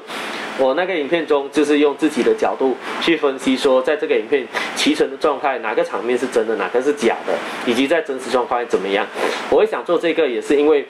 [0.58, 7.34] 我那个影片中就是用自己的角度去分析，说在这个影片骑乘的状态，哪个场面是真的，哪个是假的，
[7.66, 9.06] 以及在真实状况怎么样。
[9.50, 10.86] 我会想做这个，也是因为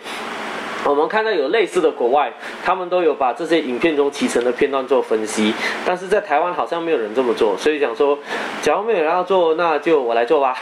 [0.84, 2.32] 我们看到有类似的国外，
[2.64, 5.52] 他们都有把这些影片中集成的片段做分析，
[5.84, 8.18] 但是在台湾好像没有人这么做，所以想说，
[8.62, 10.56] 假如没有人要做，那就我来做吧。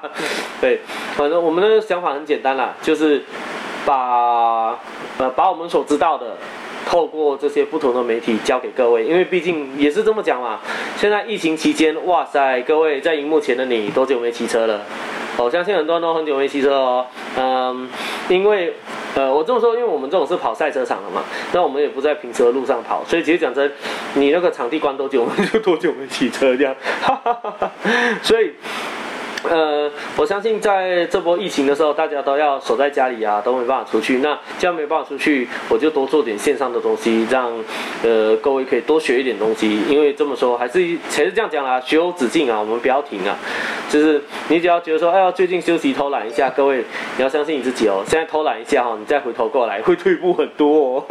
[0.60, 0.80] 对，
[1.14, 3.22] 反正我们的想法很简单啦，就是。
[3.86, 4.78] 把
[5.16, 6.36] 呃把我们所知道的，
[6.90, 10.58] 透过这些不同的媒体交给各位，因为毕竟也是这么讲嘛。
[10.96, 14.80] 现在疫情期间，哇塞，各位在荧幕前的你多久没骑车了？
[15.36, 17.06] 我相信很多人都很久没骑车哦。
[17.36, 17.88] 嗯，
[18.28, 18.74] 因为
[19.14, 21.22] 呃我这么说，因为我们这种是跑赛车场的嘛，
[21.52, 23.70] 那我们也不在平时的路上跑，所以其实讲真，
[24.14, 26.74] 你那个场地关多久，我们就多久没骑车这样。
[28.20, 28.50] 所以。
[29.48, 34.18] 呃，我相信在这波疫情的时候，大家都要守在家里啊，都没办法出去。
[34.18, 37.50] 那既然没办法出去，我就多做点线上的东西，让
[38.02, 39.80] 呃各位可以多学一点东西。
[39.88, 40.78] 因为这么说，还是
[41.08, 43.38] 还是这样讲啦，学无止境啊，我们不要停啊。
[43.90, 46.78] 就是你只要觉得说，哎呀，最近休息偷懒一下，各位
[47.16, 48.04] 你要相信你自己哦。
[48.06, 51.04] 现在偷懒一下哈，你再回头过来会退步很多哦。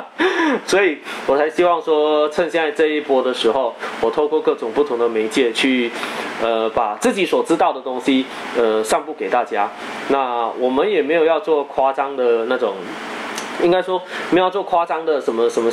[0.66, 5.90] 所以我才希望说，趁现在这一波的时候，我透过各种不同的媒介去，
[6.42, 8.26] 呃，把自己所知道的东西，
[8.56, 9.66] 呃，散布给大家。
[10.08, 12.74] 那我们也没有要做夸张的那种，
[13.62, 14.00] 应该说
[14.30, 15.70] 没有做夸张的什么什么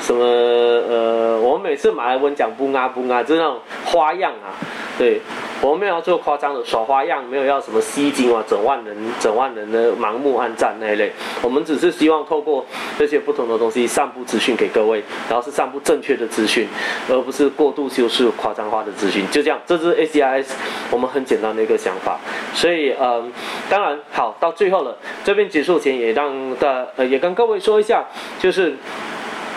[0.00, 4.56] 什么，呃，我们每次马来文讲不啊不啊，就是那种花样啊，
[4.98, 5.20] 对。
[5.62, 11.12] 我们没有要做夸张的耍花样，没有要什么吸金啊，整万人、整万人的盲目暗赞那一类。
[11.40, 12.66] 我们只是希望透过
[12.98, 16.66] 这些不同的东西散布资讯给各位，然后是散布正确的资讯，
[17.08, 19.24] 而不是过度修饰、夸张化的资讯。
[19.30, 20.46] 就这样，这是 ACIS
[20.90, 22.18] 我们很简单的一个想法。
[22.52, 23.32] 所以，嗯，
[23.70, 28.04] 当然好，到最后了，这边结束前也让的呃也跟各位说一下，
[28.40, 28.74] 就是。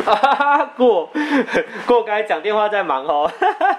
[0.13, 1.09] 哈哈，过
[1.87, 3.29] 过该讲电话在忙哦，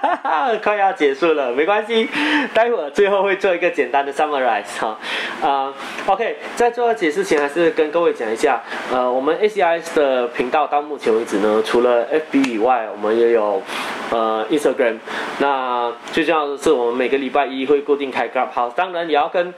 [0.63, 2.09] 快要结束了，没关系，
[2.53, 4.99] 待会儿最后会做一个简单的 summarize 哈，
[5.41, 5.73] 啊
[6.07, 8.61] ，OK，在做解释前还是跟各位讲一下，
[8.93, 13.63] 呃，我们 ACIS 的频道到目前为止呢，除了 FB 以外，我们也有
[14.11, 14.99] 呃 Instagram，
[15.39, 19.55] 那最重要的是我们每个礼拜一会固定开 Club，好当然也要跟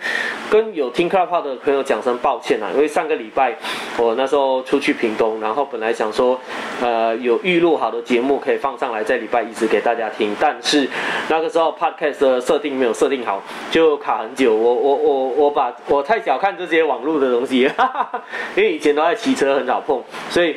[0.51, 3.55] 跟有听 Club 的朋友讲声抱歉啊，因为上个礼拜
[3.97, 6.39] 我那时候出去屏东，然后本来想说。
[6.81, 10.35] 呃，有预录好的节目可以放上来，在礼拜一直给大家听。
[10.39, 10.89] 但是
[11.29, 14.55] 那个时候 podcast 的设定没有设定好，就卡很久。
[14.55, 17.71] 我我我我把我太小看这些网络的东西，
[18.55, 20.01] 因为以前都在骑车，很少碰，
[20.31, 20.57] 所以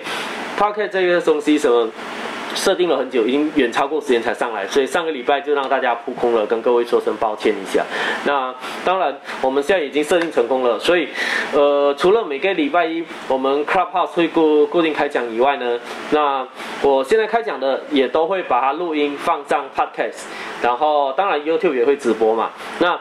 [0.59, 1.89] podcast 这个东西什么。
[2.55, 7.83] 设定了很久，已经远超过时间才上来，所以上个礼拜就让大家扑空了，跟各位说声抱歉一下。
[8.25, 8.53] 那
[8.85, 11.07] 当然，我们现在已经设定成功了，所以
[11.53, 15.79] 呃，除了每个礼拜一我们 Clubhouse 会固固定开讲以外呢，
[16.11, 16.45] 那
[16.81, 20.25] 我现在开讲的也都会把它录音放上 Podcast，
[20.61, 22.49] 然后当然 YouTube 也会直播嘛。
[22.79, 22.99] 那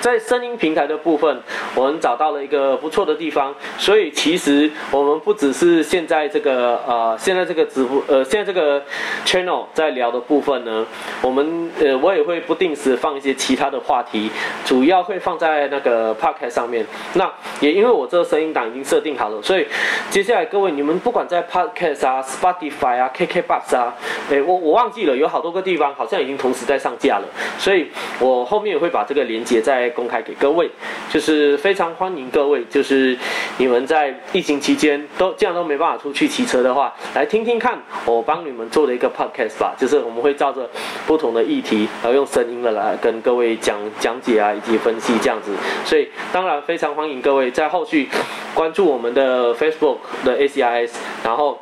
[0.00, 1.40] 在声音平台的部分，
[1.74, 8.82] 我们找到了一个不错的地方，所以其实我们不只是现在这个呃，现在这个直播呃，现在这个
[9.24, 10.84] channel 在聊的部分呢，
[11.20, 14.30] 我们呃，我也会不定时放一些其他的话题，
[14.64, 16.84] 主要会放在那个 podcast 上面。
[17.14, 17.30] 那
[17.60, 19.66] 也因为我这个声音档已经设定好了，所以
[20.10, 23.94] 接下来各位你们不管在 podcast 啊、Spotify 啊、KKbox 啊，
[24.30, 27.24] 哎，我我忘记了，有好多个地方好像已经同时在上架了，
[27.58, 27.88] 所以
[28.18, 30.70] 我后面也会把这个连接在公开给各位，
[31.10, 33.16] 就是非常欢迎各位，就是
[33.58, 40.68] 你们在疫情期间都这样都没办法出去骑车的话，来听听看我帮你们做的一个 podcast 吧，就是我们会照着
[41.06, 45.52] 不同的议题，然后用声音的来跟各位讲讲解啊，以及分析这样子，
[45.84, 48.08] 所以当然非常欢迎各位在后续
[48.54, 50.90] 关注我们的 Facebook 的 ACIS，
[51.24, 51.58] 然后。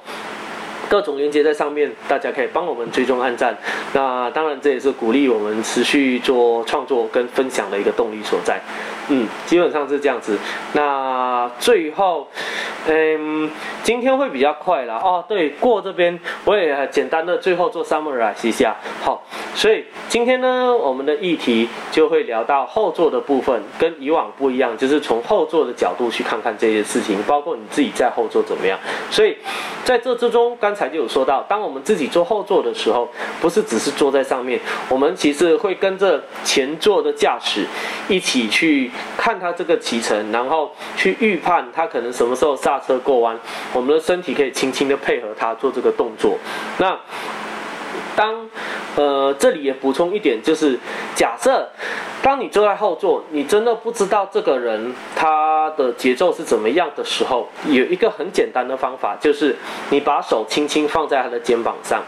[0.91, 3.57] 各种连接在上面，大家可以帮我们追踪、按赞。
[3.93, 8.59] 那当然，这也是鼓励我们持续做创作跟分享的一个动力所在。
[9.09, 10.37] 嗯，基本上是这样子。
[10.73, 12.27] 那最后，
[12.89, 13.49] 嗯，
[13.85, 15.25] 今天会比较快了哦。
[15.29, 18.77] 对，过这边我也简单的最后做 summarize 一下。
[19.05, 19.23] 好，
[19.55, 28.77] 所以今天呢，我们的议题就会聊到后座的部分，跟以往不一样，就是从后座的角度去看看这些事情，包括你自己在后座怎么样。
[29.09, 29.37] 所以
[29.85, 30.80] 在这之中，刚才。
[30.81, 33.07] 才就有说到，当我们自己坐后座的时候，
[33.39, 34.59] 不是只是坐在上面，
[34.89, 37.67] 我们其实会跟着前座的驾驶
[38.09, 43.39] 一起去看他这个骑乘，然后去预判他可能什么时候刹车过弯，
[43.75, 46.39] 我们的身体可以轻轻的配合他做这个动作。
[46.79, 46.99] 那
[48.17, 48.49] 当
[48.97, 50.79] 呃这里也补充一点，就是
[51.15, 51.69] 假设。
[52.23, 59.57] 当你坐在后座，你真的不知道这个人他的节奏是怎么样的时候，有一个很简单的方法，就是
[59.89, 62.03] 你把手轻轻放在他的肩膀上。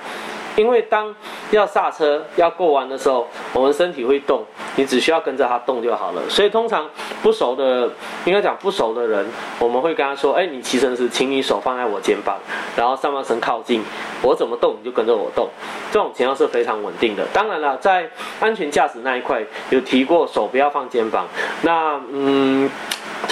[0.57, 1.15] 因为当
[1.51, 4.45] 要刹车要过弯的时候，我们身体会动，
[4.77, 6.23] 你只需要跟着它动就好了。
[6.29, 6.89] 所以通常
[7.23, 7.91] 不熟的，
[8.25, 9.27] 应该讲不熟的人，
[9.59, 12.37] 我们会跟他说：“哎，你骑车时，请你手放在我肩膀，
[12.77, 13.83] 然后上半身靠近，
[14.23, 15.49] 我怎么动你就跟着我动。”
[15.91, 17.27] 这种情况是非常稳定的。
[17.33, 18.09] 当然了，在
[18.41, 21.27] 安全驾驶那一块有提过手不要放肩膀。
[21.63, 22.71] 那嗯。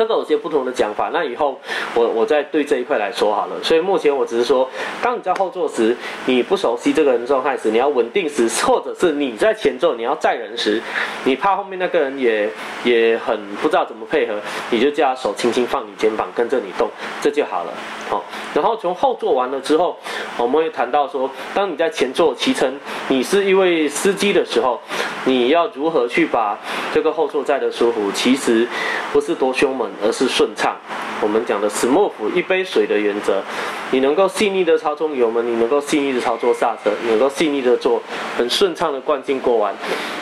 [0.00, 1.60] 这个有些不同的讲法，那以后
[1.94, 3.62] 我我再对这一块来说好了。
[3.62, 4.66] 所以目前我只是说，
[5.02, 5.94] 当你在后座时，
[6.24, 10.80] 你不熟悉这个人状态时，你要稳定时，或者是你在前座你要载人时，
[11.24, 12.48] 你怕后面那个人也
[12.82, 14.40] 也很不知道怎么配合，
[14.70, 16.88] 你就叫他手轻轻放你肩膀，跟着你动，
[17.20, 17.72] 这就好了。
[18.10, 19.96] 好，然后从后座完了之后，
[20.36, 22.68] 我们会谈到说，当你在前座骑乘，
[23.08, 24.80] 你是一位司机的时候，
[25.24, 26.58] 你要如何去把
[26.92, 28.10] 这个后座载的舒服？
[28.12, 28.66] 其实
[29.12, 29.88] 不是多凶猛。
[30.02, 30.74] 而是顺畅，
[31.20, 33.42] 我们讲的 smooth 一杯水的原则，
[33.90, 38.00] 你能够细腻的操纵油门，你能够细腻的操作刹车，你能够细腻的做
[38.38, 39.74] 很顺畅的惯性过弯，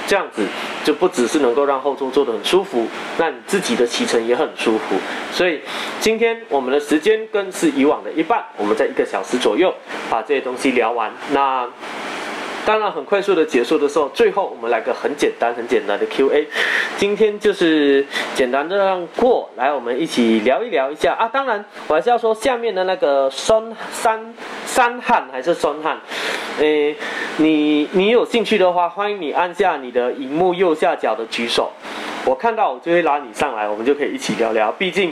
[0.07, 0.45] 这样子
[0.85, 2.87] 就不只是能够让后座坐得很舒服，
[3.17, 4.97] 那你自己的骑乘也很舒服。
[5.31, 5.61] 所以
[6.01, 9.73] 今天我们的时间跟是以往的一半，我们在一个小时左右
[10.11, 11.13] 把这些东西聊完。
[11.33, 11.69] 那。
[12.67, 16.47] 当然，很快速的结束的时候，最后我们来个很简单、很简单的 Q&A。
[16.99, 18.05] 今天就是
[18.35, 21.27] 简单的让过来，我们一起聊一聊一下啊。
[21.33, 24.35] 当然，我还是要说下面的那个酸山
[24.67, 25.99] 山汉还是酸汉，
[26.59, 26.95] 诶，
[27.39, 31.73] 你你有兴趣的话，欢迎你按下你的荧幕右下角的举手。
[32.29, 34.71] 我看到我就会拉你上来，我们就可以一起聊聊。
[34.73, 35.11] 毕竟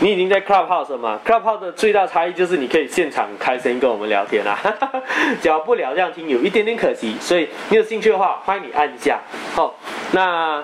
[0.00, 4.58] 你已经在 Clubhouse 了嘛，Clubhouse 的最大差异就是你可以现场开声音跟我们聊天啊。
[5.40, 9.20] 只要不聊这样听有一点点可惜，所以你有兴趣的话，欢迎你按一下。
[9.54, 9.72] 好，
[10.10, 10.60] 那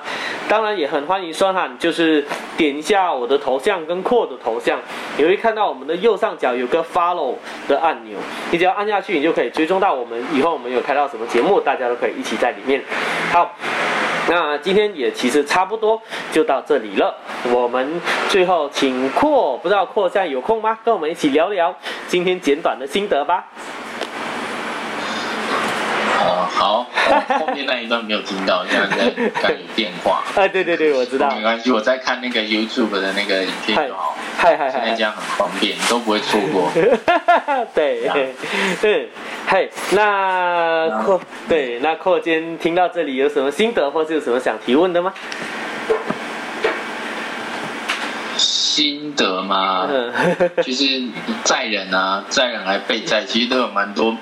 [0.49, 2.25] 当然也很欢迎双汉，就是
[2.57, 4.81] 点一下我的头像跟阔的头像，
[5.17, 7.37] 你会看到我们的右上角有个 Follow
[7.69, 8.19] 的按钮，
[8.51, 12.83] 你只要按下去，你就可以追踪到我们以后我们有开到什么节目，大家都可以一起在里面。
[13.33, 13.55] 好。
[14.29, 16.01] 那今天也其实差不多
[16.33, 17.15] 就到这里了。
[17.53, 20.79] 我们最后请阔，不知道阔现在有空吗？
[20.85, 21.75] 跟我们一起聊聊
[22.09, 23.45] 今天简短的心得吧。
[26.27, 26.87] 哦，好，
[27.39, 30.23] 后面那一段没有听到，现在在看有电话。
[30.35, 31.31] 哎， 对对对，我知道。
[31.31, 34.17] 没关系，我在看那个 YouTube 的那个影片就好。
[34.37, 36.71] 嗨嗨嗨，现在这样很方便，都不会错过。
[37.75, 38.09] 对，
[38.83, 39.09] 嗯，
[39.47, 45.13] 嘿，那阔，对，那阔今听到这里有什么心得，或是有什么想提问的吗？
[48.75, 49.89] 心得吗？
[50.65, 51.01] 就是
[51.45, 54.17] 载人啊，载人来被载，其实都有蛮多。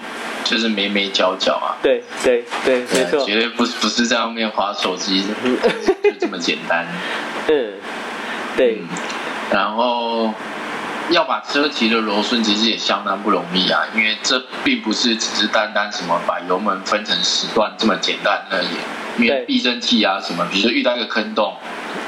[0.45, 5.25] 就是眉眉角角啊，对对对，没错，绝对不不是在后面划手机，
[6.03, 6.85] 就这么简单。
[7.49, 7.73] 嗯，
[8.57, 8.83] 对。
[9.51, 10.35] 然后
[11.11, 19.23] 要把车骑的柔顺，其实也相当不容易啊，因为这并不是只是单单什么把油门分成十段这么简单而已。
[19.23, 21.55] 因为避震器啊什么，比如说遇到一个坑洞，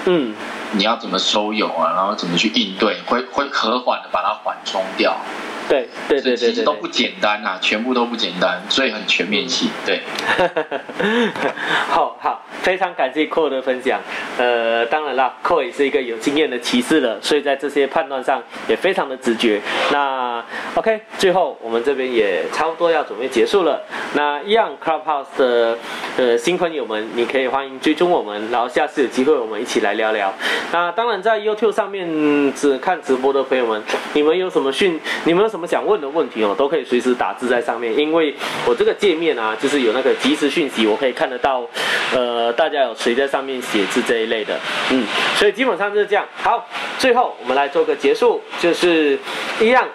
[0.06, 0.34] 嗯，
[0.76, 5.16] 你要怎么收油啊，然后怎么去应对，会会和缓的把它缓冲掉。
[5.66, 9.70] 对对对对，其实都不简单呐，全部都不简单，所以很全面性。
[9.86, 10.02] 对，
[11.88, 13.98] 好好，非常感谢寇的分享。
[14.36, 19.58] 呃，当然啦，寇也是一个有经验的骑士了，所以在这些判断上也非常的直觉。
[19.90, 20.44] 那
[20.74, 23.80] OK，最后我们这边也差不多要准备结束了。
[24.12, 25.78] 那一样 Clubhouse 的
[26.18, 30.30] 呃新朋友们，你可以欢迎追踪我们，然后下次有机会我们一起来聊聊。
[30.72, 32.06] 那当然在 YouTube 上面
[32.54, 35.00] 只看直播的朋友们，你们有什么讯？
[35.24, 35.54] 你们有？
[35.54, 38.34] 什么想问的问题哦，都可以随时打字在上面，因为
[38.66, 41.64] 我这个界面啊，就是有那个即时讯息，我可以看得到，
[42.12, 44.58] 呃，大家有谁在上面写字这一类的，
[44.90, 45.06] 嗯，
[45.36, 46.24] 所以基本上就是这样。
[46.42, 46.66] 好，
[46.98, 49.16] 最后我们来做个结束，就是
[49.60, 49.86] 一样，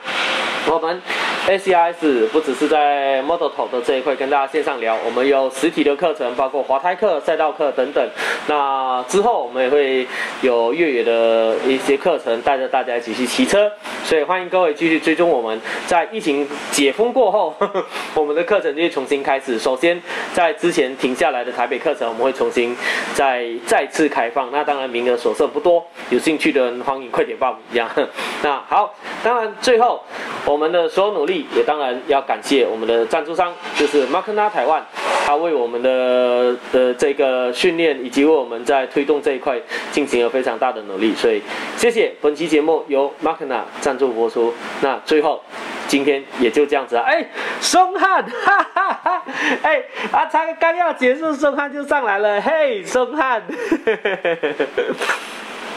[0.65, 1.01] 我们。
[1.49, 8.07] ACIS 不只是在 Model 头的这一块跟大家线上聊，我们有实体的课程，包括滑胎课、赛道课等等。
[8.45, 10.07] 那之后我们也会
[10.43, 13.71] 有越野的一些课程，带着大家一起去骑车。
[14.09, 15.61] 所以欢迎各位继续追踪我们。
[15.85, 17.53] 在疫情解封过后，
[18.15, 19.59] 我们的课程就会重新开始。
[19.59, 20.01] 首先，
[20.33, 22.75] 在之前停下来的台北课程，我们会重新
[23.13, 24.49] 再再次开放。
[24.51, 27.59] 那当然名额所剩不多，有兴趣的人欢迎快点报名。
[27.71, 27.87] 这样，
[28.41, 28.91] 那好，
[29.23, 30.03] 当然最后
[30.43, 31.45] 我们的所有努力。
[31.55, 34.83] 也当然要感谢我们的赞助商，就是 Markna 台湾，
[35.25, 39.59] 他为我们的的这个训练以及为我们在推动这一块
[39.91, 41.41] 进行了非常大的努力，所以
[41.77, 42.11] 谢谢。
[42.19, 44.53] 本期节目由 Markna 赞助播出。
[44.81, 45.43] 那最后，
[45.87, 47.03] 今天也就这样子啊。
[47.05, 47.29] 哎，
[47.61, 49.23] 松汉，哈哈哈，
[49.61, 52.41] 哎，啊，才刚要结束，松汉就上来了。
[52.41, 53.43] 嘿，松汉。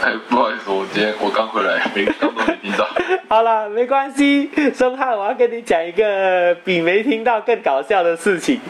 [0.02, 2.86] 哎， 不好意思，我今天我刚回来，没刚都没听到。
[3.28, 8.60] 好了，没关系，松汉，我要跟你讲一个比没听到更搞笑的事情。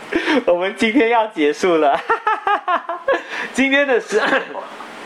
[0.47, 1.99] 我们今天要结束了，
[3.53, 4.20] 今天的时。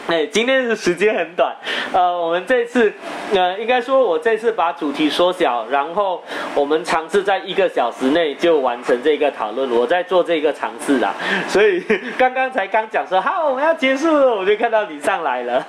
[0.08, 1.52] 哎，今天的时间很短，
[1.92, 2.92] 呃，我们这次，
[3.34, 6.22] 呃，应该说，我这次把主题缩小，然后
[6.54, 11.12] 我们尝试在一个小时内就完成这个讨论，我在做这个尝试啦，
[11.48, 11.82] 所以
[12.16, 15.66] 刚刚才刚讲说好，我们要结束了，我就看到你上来了，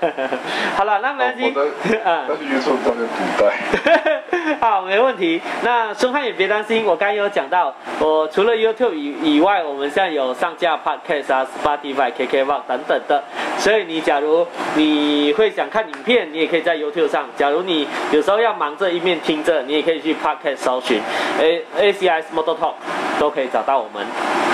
[0.76, 13.24] 好了，那没关系，啊，那就约束在那古代，好，没问题，那孙汉也别担心，我刚刚有讲到，我除了 YouTube 以以外，我们现在有上架 Podcast 啊，Spotify、KKBox 等等的，
[13.58, 17.26] 所以你假如如你会想看影片，你也可以在 YouTube 上。
[17.38, 21.02] 假如你有时候要忙着一面听着，你也可以去 Podcast 搜寻
[21.40, 22.74] A A C S Model Talk，
[23.20, 24.06] 都可以找到我们。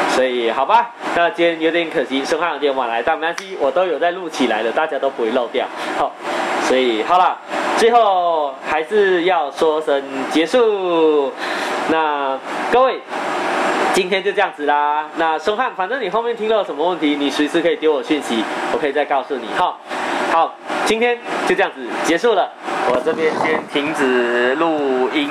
[0.09, 5.65] 所以好吧，那今天有点可惜，生汉有点晚来，但没关系，我都有在录起来的，大家都不会漏掉。
[5.97, 6.11] 好，
[6.67, 7.38] 所以好了，
[7.78, 11.32] 最后还是要说声结束。
[11.89, 12.38] 那
[12.71, 12.99] 各位。
[13.93, 15.05] 今天就这样子啦。
[15.17, 19.45] 那松汉，反正你后面听到有什么问题，你随时可以丢我讯息，我可以再告诉你。
[19.55, 19.77] 哈，
[20.31, 21.15] 好，今天
[21.47, 22.51] 就这样子结束了。
[22.89, 25.21] 我这边先停止录音。